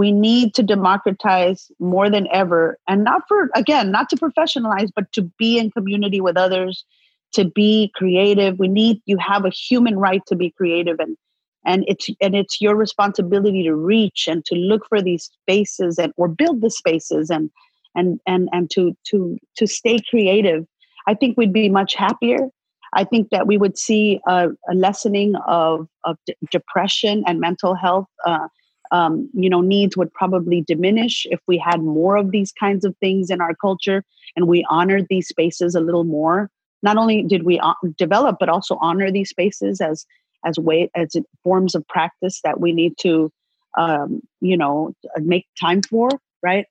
[0.00, 5.10] we need to democratize more than ever and not for again not to professionalize but
[5.12, 6.84] to be in community with others
[7.32, 8.58] to be creative.
[8.58, 11.16] We need you have a human right to be creative and
[11.64, 16.12] and it's and it's your responsibility to reach and to look for these spaces and
[16.16, 17.50] or build the spaces and
[17.94, 20.66] and and and to to to stay creative.
[21.06, 22.48] I think we'd be much happier.
[22.92, 26.16] I think that we would see a, a lessening of of
[26.50, 28.48] depression and mental health uh,
[28.90, 32.96] um, you know needs would probably diminish if we had more of these kinds of
[32.98, 34.04] things in our culture
[34.36, 36.50] and we honored these spaces a little more.
[36.82, 40.06] Not only did we uh, develop but also honor these spaces as
[40.44, 41.14] as way as
[41.44, 43.30] forms of practice that we need to
[43.78, 46.10] um, you know make time for
[46.42, 46.66] right?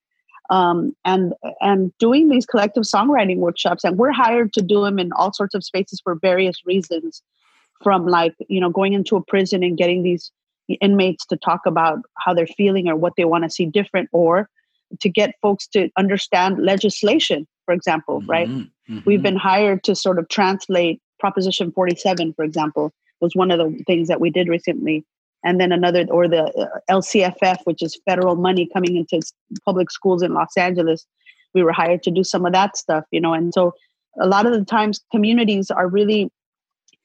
[0.49, 5.11] Um, and and doing these collective songwriting workshops and we're hired to do them in
[5.13, 7.22] all sorts of spaces for various reasons
[7.84, 10.32] from like you know going into a prison and getting these
[10.76, 14.49] inmates to talk about how they're feeling or what they want to see different or
[14.99, 18.99] to get folks to understand legislation for example mm-hmm, right mm-hmm.
[19.05, 23.84] we've been hired to sort of translate proposition 47 for example was one of the
[23.86, 25.05] things that we did recently.
[25.43, 29.22] And then another, or the uh, LCFF, which is federal money coming into
[29.63, 31.05] public schools in Los Angeles.
[31.53, 33.34] We were hired to do some of that stuff, you know.
[33.34, 33.74] And so
[34.20, 36.30] a lot of the times communities are really,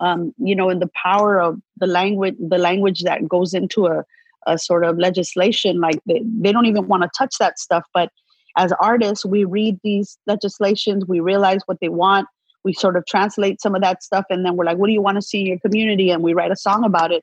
[0.00, 4.04] um, you know, in the power of the language, the language that goes into a,
[4.46, 7.84] a sort of legislation, like they, they don't even want to touch that stuff.
[7.94, 8.10] But
[8.56, 12.28] as artists, we read these legislations, we realize what they want,
[12.64, 15.02] we sort of translate some of that stuff and then we're like what do you
[15.02, 17.22] want to see in your community and we write a song about it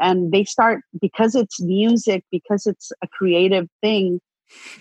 [0.00, 4.20] and they start because it's music because it's a creative thing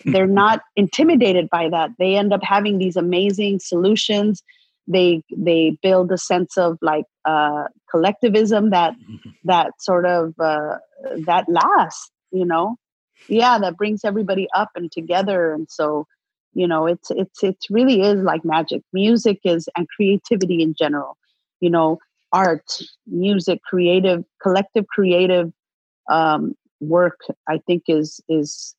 [0.06, 4.44] they're not intimidated by that they end up having these amazing solutions
[4.88, 8.94] they they build a sense of like uh, collectivism that
[9.44, 10.78] that sort of uh,
[11.26, 12.76] that lasts you know?
[13.28, 16.06] Yeah that brings everybody up and together and so
[16.54, 18.82] you know it's it's it really is like magic.
[18.94, 21.18] Music is and creativity in general
[21.60, 21.98] you know
[22.32, 25.52] art music creative collective creative
[26.10, 28.76] um, work i think is is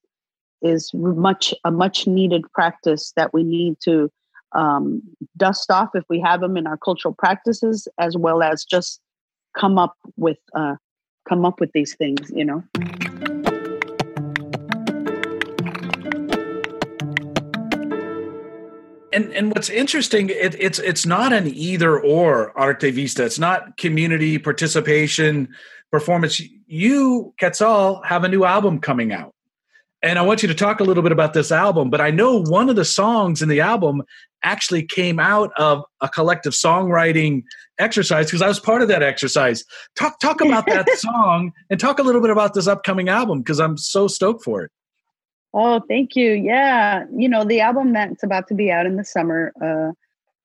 [0.62, 4.10] is much a much needed practice that we need to
[4.52, 5.02] um,
[5.36, 9.00] dust off if we have them in our cultural practices as well as just
[9.58, 10.76] come up with uh,
[11.28, 12.62] come up with these things you know
[19.16, 23.24] and and what's interesting, it, it's it's not an either or Arte Vista.
[23.24, 25.48] It's not community participation
[25.90, 26.40] performance.
[26.66, 29.34] You Quetzal have a new album coming out,
[30.02, 31.88] and I want you to talk a little bit about this album.
[31.88, 34.02] But I know one of the songs in the album
[34.42, 37.42] actually came out of a collective songwriting
[37.78, 39.64] exercise because I was part of that exercise.
[39.96, 43.60] Talk talk about that song and talk a little bit about this upcoming album because
[43.60, 44.70] I'm so stoked for it.
[45.54, 46.32] Oh, thank you.
[46.32, 47.04] Yeah.
[47.16, 49.92] You know, the album that's about to be out in the summer uh,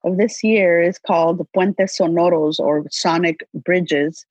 [0.08, 4.26] of this year is called Puentes Sonoros or Sonic Bridges.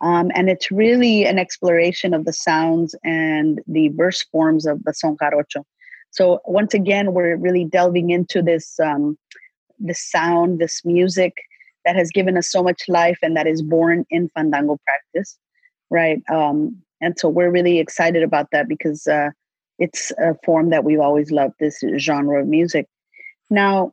[0.00, 4.94] Um, and it's really an exploration of the sounds and the verse forms of the
[4.94, 5.64] son jarocho.
[6.10, 9.16] So once again, we're really delving into this um,
[9.78, 11.32] this sound, this music
[11.84, 15.38] that has given us so much life and that is born in fandango practice,
[15.88, 16.20] right?
[16.30, 19.30] Um, and so we're really excited about that because uh,
[19.78, 22.86] it's a form that we've always loved this genre of music.
[23.48, 23.92] Now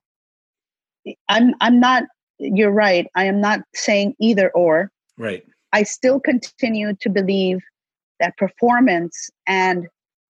[1.30, 2.04] i'm i'm not
[2.40, 4.92] you're right i am not saying either or.
[5.18, 5.44] Right.
[5.74, 7.60] I still continue to believe
[8.20, 9.88] that performance and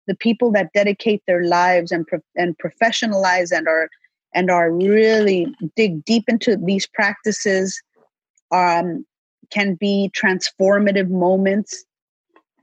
[0.07, 2.05] the people that dedicate their lives and
[2.35, 3.89] and professionalize and are
[4.33, 7.81] and are really dig deep into these practices
[8.51, 9.05] um,
[9.49, 11.85] can be transformative moments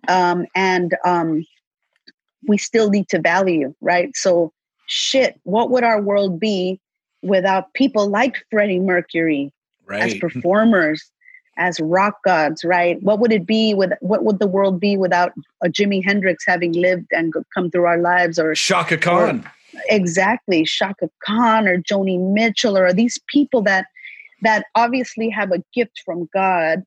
[0.09, 1.45] um, and um,
[2.47, 4.15] we still need to value, right?
[4.17, 4.53] So,
[4.87, 6.81] shit, what would our world be
[7.23, 9.53] without people like Freddie Mercury
[9.87, 10.03] right.
[10.03, 11.11] as performers,
[11.57, 13.03] as rock gods, right?
[13.03, 15.33] What would it be with what would the world be without
[15.63, 19.45] a Jimi Hendrix having lived and come through our lives or Chaka Khan?
[19.45, 19.53] Or,
[19.89, 23.87] exactly, Chaka Khan or Joni Mitchell or these people that
[24.43, 26.85] that obviously have a gift from God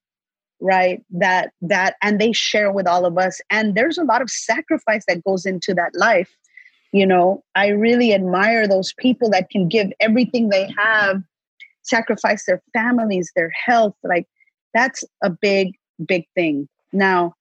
[0.59, 4.29] right that that and they share with all of us and there's a lot of
[4.29, 6.35] sacrifice that goes into that life
[6.91, 11.21] you know i really admire those people that can give everything they have
[11.83, 14.27] sacrifice their families their health like
[14.73, 15.73] that's a big
[16.05, 16.67] big thing.
[16.93, 17.33] Now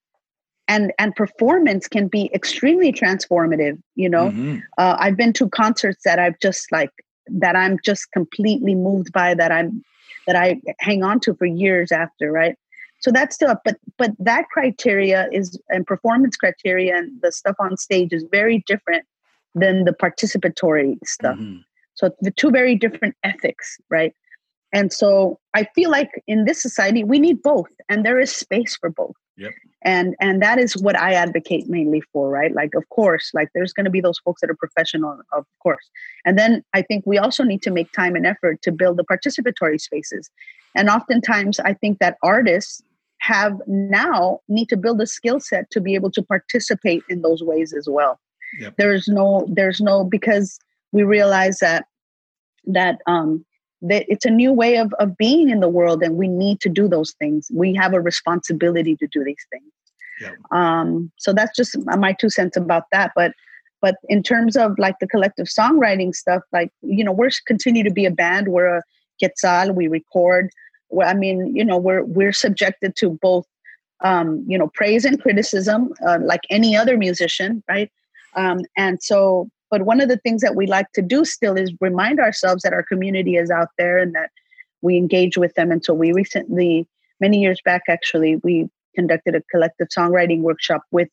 [0.69, 4.31] and and performance can be extremely transformative you know?
[4.31, 4.59] Mm-hmm.
[4.79, 6.91] uh, i've been to concerts that i've just like
[7.29, 9.85] that i'm just completely moved by that i'm
[10.27, 12.57] that i hang on to for years after right?
[13.01, 17.77] So that's still but but that criteria is and performance criteria and the stuff on
[17.77, 19.05] stage is very different
[19.55, 21.37] than the participatory stuff.
[21.37, 21.61] Mm-hmm.
[21.95, 24.15] so the two very different ethics right
[24.73, 28.77] and so i feel like in this society we need both and there is space
[28.77, 29.53] for both Yep.
[29.83, 32.53] And and that is what I advocate mainly for, right?
[32.55, 35.91] Like of course, like there's going to be those folks that are professional, of course.
[36.25, 39.05] And then I think we also need to make time and effort to build the
[39.05, 40.31] participatory spaces.
[40.75, 42.83] And oftentimes I think that artists
[43.19, 47.43] have now need to build a skill set to be able to participate in those
[47.43, 48.19] ways as well.
[48.61, 48.75] Yep.
[48.79, 50.59] There's no there's no because
[50.93, 51.85] we realize that
[52.65, 53.45] that um
[53.83, 56.69] that it's a new way of, of being in the world and we need to
[56.69, 57.51] do those things.
[57.53, 59.65] We have a responsibility to do these things.
[60.21, 60.31] Yeah.
[60.51, 63.13] um, so that's just my two cents about that.
[63.15, 63.33] But
[63.83, 67.91] but in terms of like the collective songwriting stuff like you know we're continue to
[67.91, 68.49] be a band.
[68.49, 68.83] We're a
[69.21, 69.75] Quetzal.
[69.75, 70.51] We record.
[71.05, 73.47] I mean you know we're we're subjected to both
[74.03, 77.91] um, you know praise and criticism uh, like any other musician right?
[78.35, 81.73] Um, and so but one of the things that we like to do still is
[81.81, 84.31] remind ourselves that our community is out there and that
[84.83, 85.71] we engage with them.
[85.71, 86.87] And so we recently,
[87.21, 91.09] many years back, actually, we conducted a collective songwriting workshop with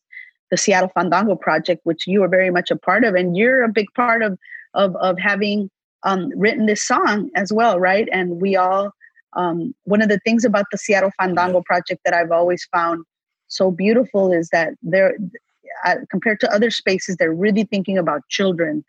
[0.52, 3.70] the Seattle Fandango Project, which you are very much a part of, and you're a
[3.70, 4.38] big part of
[4.76, 5.70] of of having
[6.04, 8.08] um, written this song as well, right?
[8.12, 8.92] And we all
[9.36, 13.04] um, one of the things about the Seattle Fandango Project that I've always found
[13.48, 15.16] so beautiful is that there
[15.86, 18.84] uh, compared to other spaces, they're really thinking about children.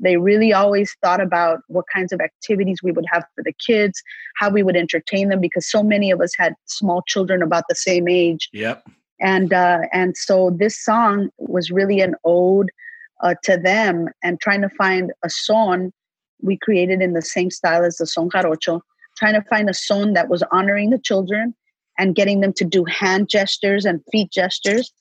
[0.00, 4.02] They really always thought about what kinds of activities we would have for the kids,
[4.36, 7.74] how we would entertain them, because so many of us had small children about the
[7.74, 8.48] same age.
[8.52, 8.88] Yep.
[9.20, 12.70] And uh, and so this song was really an ode
[13.22, 15.92] uh, to them, and trying to find a song
[16.42, 18.80] we created in the same style as the son jarocho,
[19.16, 21.54] trying to find a song that was honoring the children
[21.98, 24.92] and getting them to do hand gestures and feet gestures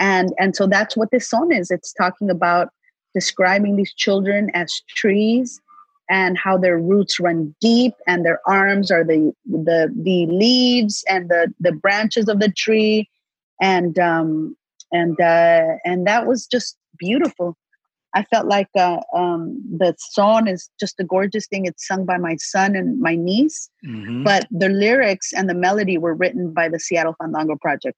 [0.00, 1.70] and and so that's what this song is.
[1.70, 2.70] It's talking about
[3.14, 5.60] describing these children as trees
[6.08, 11.28] and how their roots run deep and their arms are the the the leaves and
[11.28, 13.08] the the branches of the tree.
[13.60, 14.56] And um
[14.90, 17.56] and uh and that was just beautiful.
[18.12, 21.66] I felt like uh, um the song is just a gorgeous thing.
[21.66, 24.24] It's sung by my son and my niece mm-hmm.
[24.24, 27.96] but the lyrics and the melody were written by the seattle fandango project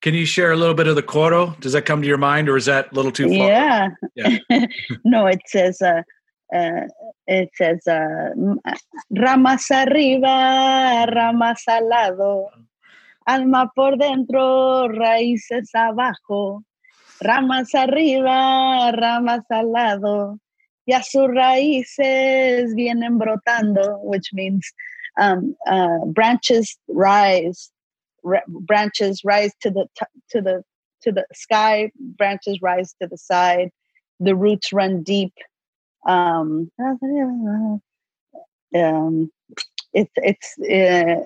[0.00, 1.56] can you share a little bit of the coro?
[1.60, 3.48] Does that come to your mind, or is that a little too far?
[3.48, 3.88] Yeah.
[4.14, 4.66] yeah.
[5.04, 5.80] no, it says.
[5.82, 6.02] Uh,
[6.54, 6.86] uh,
[7.26, 8.30] it says uh,
[9.10, 12.48] ramas arriba, ramas al lado,
[13.26, 16.64] alma por dentro, raíces abajo,
[17.20, 20.38] ramas arriba, ramas al lado,
[20.86, 24.72] y a sus raíces vienen brotando, which means
[25.20, 27.70] um, uh, branches rise
[28.48, 30.62] branches rise to the t- to the
[31.02, 33.70] to the sky branches rise to the side
[34.20, 35.32] the roots run deep
[36.06, 36.70] um,
[38.74, 39.30] um
[39.92, 41.22] it's it's uh,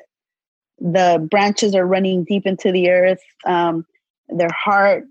[0.79, 3.85] the branches are running deep into the earth um,
[4.29, 5.05] their heart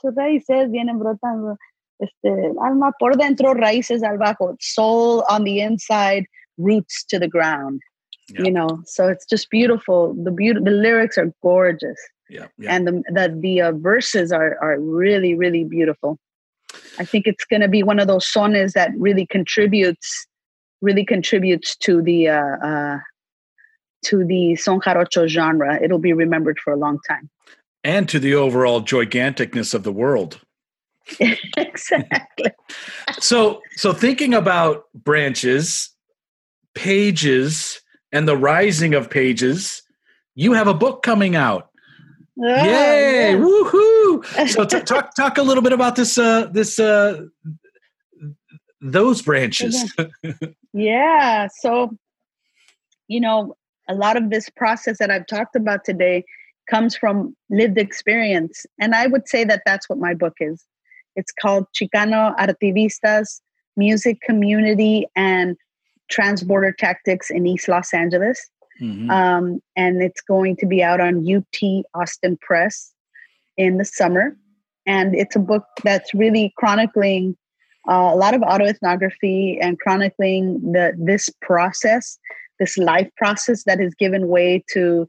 [0.00, 1.56] sus raíces vienen brotando
[2.00, 7.80] este alma por dentro raíces al bajo soul on the inside roots to the ground
[8.30, 8.42] yeah.
[8.42, 10.14] you know so it's just beautiful.
[10.22, 11.98] The beauty the lyrics are gorgeous.
[12.28, 12.74] Yeah, yeah.
[12.74, 16.18] and the the, the uh, verses are are really really beautiful.
[16.98, 20.26] I think it's going to be one of those songs that really contributes
[20.80, 22.98] really contributes to the uh, uh
[24.04, 25.78] to the son jarocho genre.
[25.82, 27.28] It'll be remembered for a long time.
[27.82, 30.40] And to the overall giganticness of the world.
[31.56, 32.52] Exactly.
[33.18, 35.90] So so thinking about branches
[36.74, 37.80] pages
[38.12, 39.82] and the rising of pages,
[40.34, 41.70] you have a book coming out.
[42.40, 43.32] Oh, Yay!
[43.32, 43.38] Yeah.
[43.38, 44.48] Woohoo!
[44.48, 47.22] So t- talk talk a little bit about this uh, this uh,
[48.80, 49.92] those branches.
[50.72, 51.48] yeah.
[51.60, 51.96] So
[53.08, 53.56] you know,
[53.88, 56.24] a lot of this process that I've talked about today
[56.70, 60.64] comes from lived experience, and I would say that that's what my book is.
[61.16, 63.40] It's called Chicano Artivistas,
[63.76, 65.56] Music Community and
[66.10, 68.40] Transborder Tactics in East Los Angeles.
[68.80, 69.10] Mm-hmm.
[69.10, 72.92] Um, and it's going to be out on UT Austin Press
[73.56, 74.36] in the summer.
[74.86, 77.36] And it's a book that's really chronicling
[77.88, 82.18] uh, a lot of autoethnography and chronicling the this process,
[82.58, 85.06] this life process that has given way to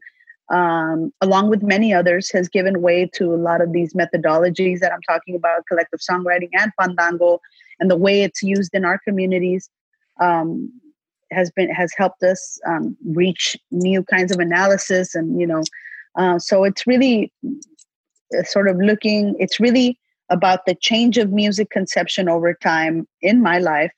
[0.50, 4.92] um, along with many others, has given way to a lot of these methodologies that
[4.92, 7.40] I'm talking about, collective songwriting and fandango,
[7.78, 9.70] and the way it's used in our communities.
[10.20, 10.72] Um,
[11.32, 15.62] has been has helped us um, reach new kinds of analysis and you know
[16.16, 17.32] uh, so it's really
[18.38, 19.98] uh, sort of looking it's really
[20.30, 23.92] about the change of music conception over time in my life.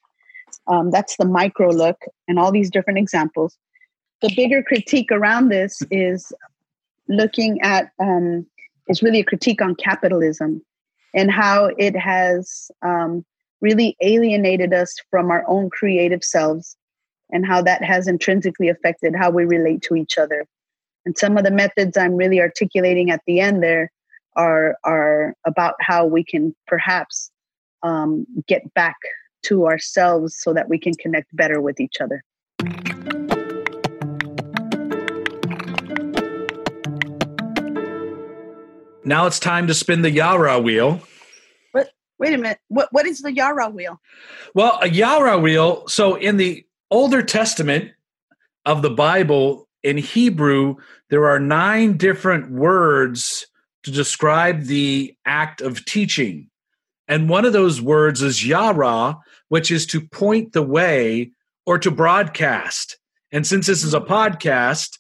[0.67, 3.57] Um, that's the micro look and all these different examples.
[4.23, 6.33] The bigger critique around this is
[7.09, 8.47] looking at um,
[8.89, 10.65] is really a critique on capitalism
[11.15, 13.25] and how it has um,
[13.61, 16.77] really alienated us from our own creative selves
[17.33, 20.47] and how that has intrinsically affected how we relate to each other
[21.05, 23.91] and some of the methods i'm really articulating at the end there
[24.37, 27.31] are are about how we can perhaps
[27.83, 28.97] um, get back
[29.43, 32.23] to ourselves so that we can connect better with each other
[39.05, 41.01] Now it's time to spin the Yara wheel.
[41.73, 42.59] What, wait a minute.
[42.69, 44.01] What, what is the Yara wheel?
[44.55, 45.89] Well, a Yara wheel.
[45.89, 47.91] So in the Older Testament
[48.67, 50.77] of the Bible, in Hebrew,
[51.09, 53.47] there are nine different words
[53.85, 56.51] to describe the act of teaching.
[57.09, 59.19] And one of those words is Yara,
[59.49, 61.33] which is to point the way
[61.65, 62.99] or to broadcast.
[63.33, 64.99] And since this is a podcast,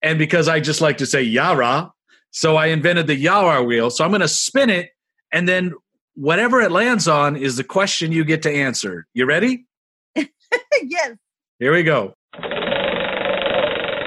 [0.00, 1.92] and because I just like to say Yara,
[2.30, 3.90] so I invented the Yara wheel.
[3.90, 4.88] So I'm going to spin it,
[5.30, 5.74] and then
[6.14, 9.06] whatever it lands on is the question you get to answer.
[9.12, 9.66] You ready?
[10.82, 11.16] yes.
[11.58, 12.12] Here we go.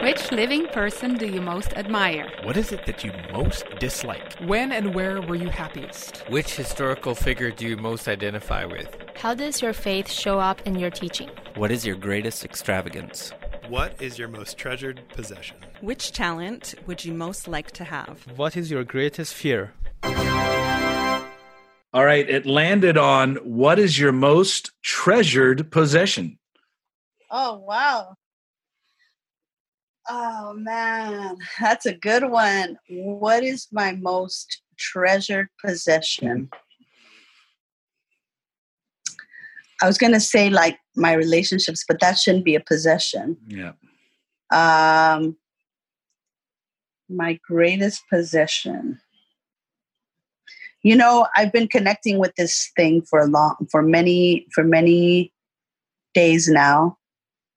[0.04, 2.30] Which living person do you most admire?
[2.43, 4.36] What is it that you most dislike?
[4.45, 6.18] When and where were you happiest?
[6.30, 8.95] Which historical figure do you most identify with?
[9.16, 11.32] How does your faith show up in your teaching?
[11.56, 13.34] What is your greatest extravagance?
[13.68, 15.58] What is your most treasured possession?
[15.82, 18.28] Which talent would you most like to have?
[18.36, 19.74] What is your greatest fear?
[21.91, 26.39] All right, it landed on what is your most treasured possession?
[27.32, 28.15] Oh, wow.
[30.07, 32.77] Oh, man, that's a good one.
[32.89, 36.49] What is my most treasured possession?
[39.82, 43.38] I was going to say like my relationships, but that shouldn't be a possession.
[43.47, 43.73] Yeah.
[44.51, 45.38] Um,
[47.07, 48.99] my greatest possession.
[50.82, 55.34] You know, I've been connecting with this thing for a long, for many, for many
[56.13, 56.97] days now,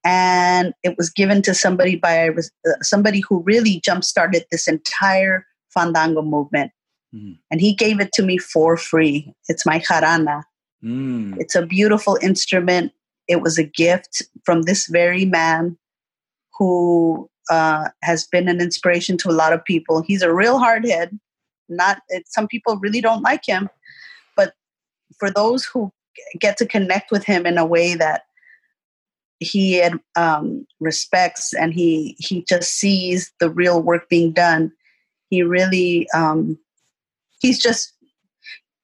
[0.05, 5.47] and it was given to somebody by uh, somebody who really jump started this entire
[5.71, 6.73] fandango movement,
[7.15, 7.39] mm.
[7.51, 9.33] and he gave it to me for free.
[9.49, 10.43] It's my jarana.
[10.83, 11.37] Mm.
[11.39, 12.93] It's a beautiful instrument.
[13.29, 15.79] It was a gift from this very man
[16.59, 20.03] who uh, has been an inspiration to a lot of people.
[20.03, 21.19] He's a real hardhead.
[21.69, 23.69] Not it, some people really don't like him,
[24.37, 24.55] but
[25.19, 25.93] for those who
[26.41, 28.23] get to connect with him in a way that
[29.43, 29.83] he
[30.17, 34.73] um, respects and he he just sees the real work being done,
[35.31, 36.59] he really um,
[37.41, 37.93] he's just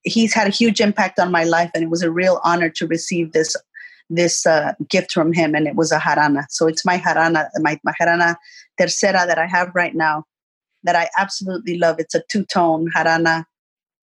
[0.02, 2.86] he's had a huge impact on my life, and it was a real honor to
[2.86, 3.56] receive this
[4.10, 6.44] this uh, gift from him, and it was a jarana.
[6.48, 8.36] So it's my jarana, my, my jarana
[8.80, 10.24] tercera that I have right now,
[10.84, 11.96] that I absolutely love.
[11.98, 13.44] It's a two tone jarana.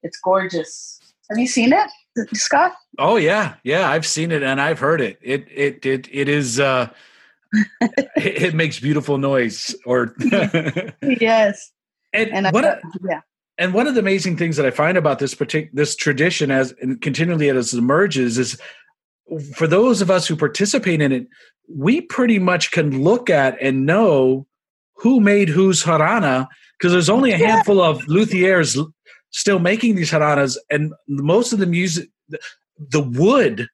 [0.04, 1.00] It's gorgeous.
[1.30, 1.90] Have you seen it,
[2.34, 2.74] Scott?
[2.98, 3.90] Oh yeah, yeah.
[3.90, 5.20] I've seen it and I've heard it.
[5.22, 6.60] It it it it is.
[6.60, 6.90] Uh,
[7.82, 9.76] it, it makes beautiful noise.
[9.86, 10.14] Or
[11.02, 11.72] yes.
[12.14, 12.66] And, and what?
[12.66, 13.22] I, yeah
[13.58, 16.74] and one of the amazing things that I find about this particular this tradition as
[16.82, 18.60] and continually as it emerges is
[19.56, 21.28] for those of us who participate in it,
[21.68, 24.46] we pretty much can look at and know
[24.96, 26.48] who made whose jarana
[26.78, 28.78] because there's only a handful of luthiers
[29.36, 32.10] still making these jaranas, and most of the music,
[32.80, 33.68] the wood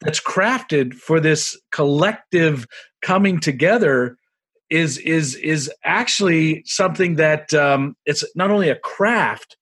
[0.00, 2.66] that's crafted for this collective
[3.02, 4.16] coming together
[4.70, 9.56] is is is actually something that um, it's not only a craft,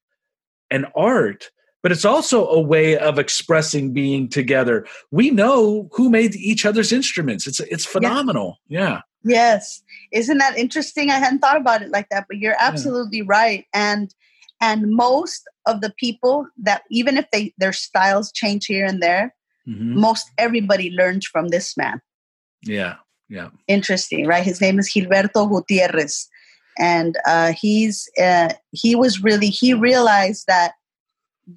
[0.70, 1.50] an art,
[1.82, 4.86] but it's also a way of expressing being together.
[5.11, 7.46] We know who made each other's instruments.
[7.46, 8.59] It's it's phenomenal.
[8.68, 8.80] Yeah.
[8.80, 9.00] yeah.
[9.26, 9.82] Yes.
[10.12, 11.11] Isn't that interesting?
[11.11, 13.24] I hadn't thought about it like that, but you're absolutely yeah.
[13.26, 13.64] right.
[13.74, 14.14] And
[14.61, 19.34] and most of the people that even if they their styles change here and there,
[19.68, 19.98] mm-hmm.
[19.98, 22.00] most everybody learns from this man.
[22.62, 22.96] Yeah.
[23.28, 23.50] Yeah.
[23.66, 24.44] Interesting, right?
[24.44, 26.28] His name is Gilberto Gutierrez.
[26.78, 30.72] And uh, he's uh, he was really he realized that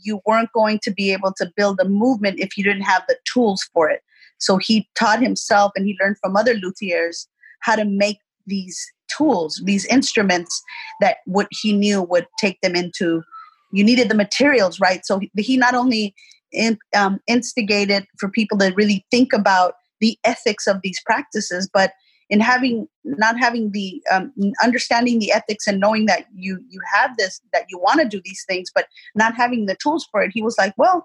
[0.02, 3.18] you weren't going to be able to build a movement if you didn't have the
[3.26, 4.02] tools for it.
[4.38, 7.28] So he taught himself and he learned from other luthiers
[7.60, 10.62] how to make these tools, these instruments
[11.02, 13.24] that what he knew would take them into.
[13.72, 15.06] You needed the materials, right?
[15.06, 16.16] So he not only
[16.52, 21.92] in, um, instigated for people to really think about the ethics of these practices, but
[22.30, 24.32] in having not having the um,
[24.64, 28.22] understanding the ethics and knowing that you you have this that you want to do
[28.24, 28.86] these things, but
[29.16, 31.04] not having the tools for it, he was like, well,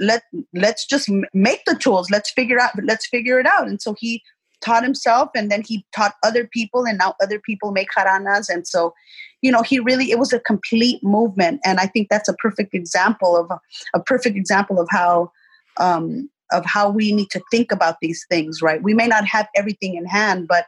[0.00, 2.10] let let's just make the tools.
[2.10, 2.72] Let's figure out.
[2.82, 3.68] Let's figure it out.
[3.68, 4.22] And so he
[4.62, 8.48] taught himself, and then he taught other people, and now other people make jaranas.
[8.48, 8.94] And so,
[9.42, 12.74] you know, he really it was a complete movement, and I think that's a perfect
[12.74, 13.50] example of
[13.94, 15.32] a perfect example of how
[15.78, 18.82] um, of how we need to think about these things right?
[18.82, 20.66] We may not have everything in hand but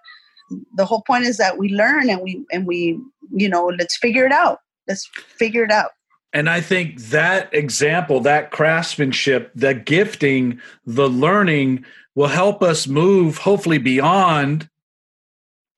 [0.75, 2.99] the whole point is that we learn and we and we
[3.33, 4.61] you know let's figure it out.
[4.87, 5.91] Let's figure it out.
[6.33, 11.85] And i think that example that craftsmanship the gifting the learning
[12.15, 14.69] will help us move hopefully beyond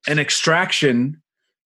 [0.07, 1.21] an extraction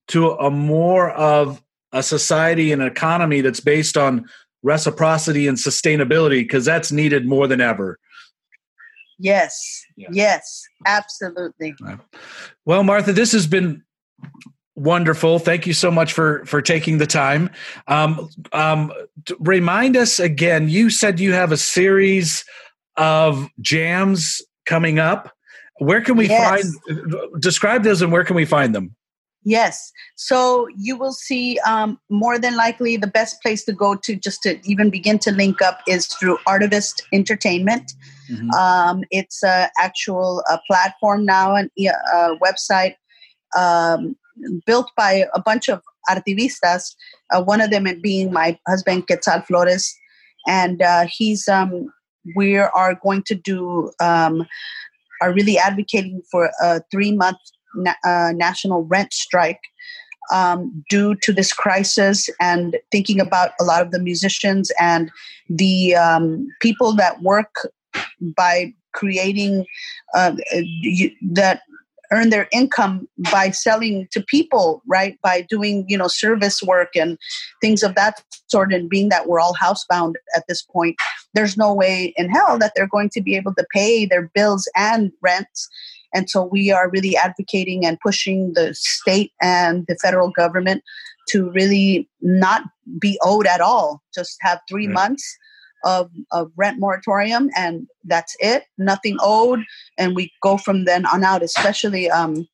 [0.07, 1.61] to a more of
[1.91, 4.27] a society and economy that's based on
[4.63, 7.99] reciprocity and sustainability because that's needed more than ever
[9.21, 9.85] Yes.
[9.95, 10.07] Yeah.
[10.11, 10.63] Yes.
[10.85, 11.75] Absolutely.
[12.65, 13.83] Well, Martha, this has been
[14.75, 15.37] wonderful.
[15.37, 17.51] Thank you so much for for taking the time.
[17.87, 18.91] Um, um,
[19.39, 20.69] remind us again.
[20.69, 22.43] You said you have a series
[22.97, 24.41] of jams
[24.71, 25.31] coming up.
[25.79, 26.73] Where can we yes.
[26.87, 27.41] find?
[27.41, 28.95] Describe those and where can we find them?
[29.43, 29.91] Yes.
[30.15, 34.43] So you will see um, more than likely the best place to go to just
[34.43, 37.93] to even begin to link up is through Artivist Entertainment.
[38.29, 38.51] Mm-hmm.
[38.51, 42.95] Um, it's an actual a platform now, and a website
[43.57, 44.15] um,
[44.67, 46.93] built by a bunch of artivistas.
[47.33, 49.91] Uh, one of them being my husband Quetzal Flores,
[50.47, 51.91] and uh, he's um,
[52.35, 54.47] we are going to do um,
[55.21, 57.37] are really advocating for a three month
[57.75, 59.61] na- uh, national rent strike
[60.31, 65.11] um, due to this crisis and thinking about a lot of the musicians and
[65.49, 67.69] the um, people that work
[68.35, 69.65] by creating
[70.15, 71.61] uh, you, that
[72.11, 75.17] earn their income by selling to people right?
[75.21, 77.17] By doing you know service work and
[77.61, 80.97] things of that sort and being that we're all housebound at this point
[81.33, 84.67] there's no way in hell that they're going to be able to pay their bills
[84.75, 85.69] and rents.
[86.13, 90.83] And so we are really advocating and pushing the state and the federal government
[91.29, 92.63] to really not
[92.99, 94.93] be owed at all, just have three right.
[94.93, 95.37] months
[95.83, 99.63] of, of rent moratorium and that's it, nothing owed.
[99.97, 102.47] And we go from then on out, especially um,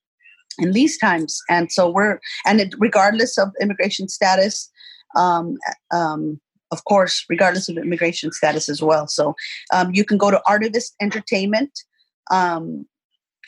[0.59, 1.39] in these times.
[1.49, 4.69] And so we're, and it, regardless of immigration status,
[5.15, 5.57] um,
[5.91, 6.39] um,
[6.71, 9.07] of course, regardless of immigration status as well.
[9.07, 9.35] So
[9.73, 11.71] um, you can go to Artivist Entertainment.
[12.29, 12.85] Um,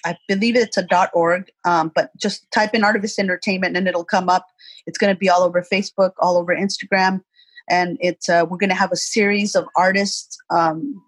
[0.06, 4.06] I believe it's a dot .org, um, but just type in Artivist Entertainment and it'll
[4.06, 4.46] come up.
[4.86, 7.22] It's going to be all over Facebook, all over Instagram,
[7.70, 11.02] and it's uh, we're going to have a series of artists, um,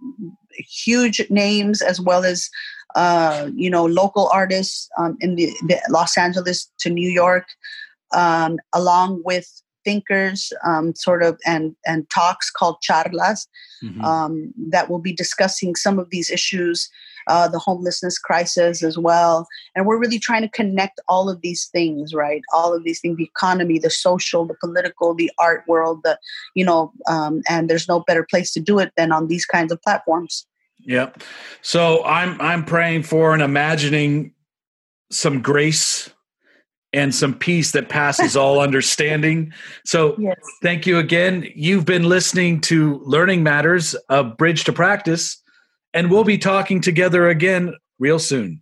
[0.58, 2.50] huge names as well as
[2.96, 7.46] uh, you know local artists um, in the, the, Los Angeles to New York,
[8.14, 9.48] um, along with
[9.84, 13.48] thinkers, um, sort of, and and talks called charlas
[13.84, 14.04] mm-hmm.
[14.04, 16.90] Um, that will be discussing some of these issues
[17.28, 19.48] uh, the homelessness crisis as well.
[19.76, 22.42] And we're really trying to connect all of these things, right?
[22.54, 26.18] All of these things the economy, the social, the political, the art world, the,
[26.56, 29.72] you know, um, and there's no better place to do it than on these kinds
[29.72, 30.46] of platforms.
[30.86, 31.22] Yep.
[31.62, 34.34] So I'm I'm praying for and imagining
[35.12, 36.10] some grace
[36.94, 39.54] and some peace that passes all understanding.
[39.86, 40.40] So yes.
[40.62, 41.48] thank you again.
[41.56, 45.42] You've been listening to Learning Matters, a bridge to practice
[45.94, 48.62] and we'll be talking together again real soon.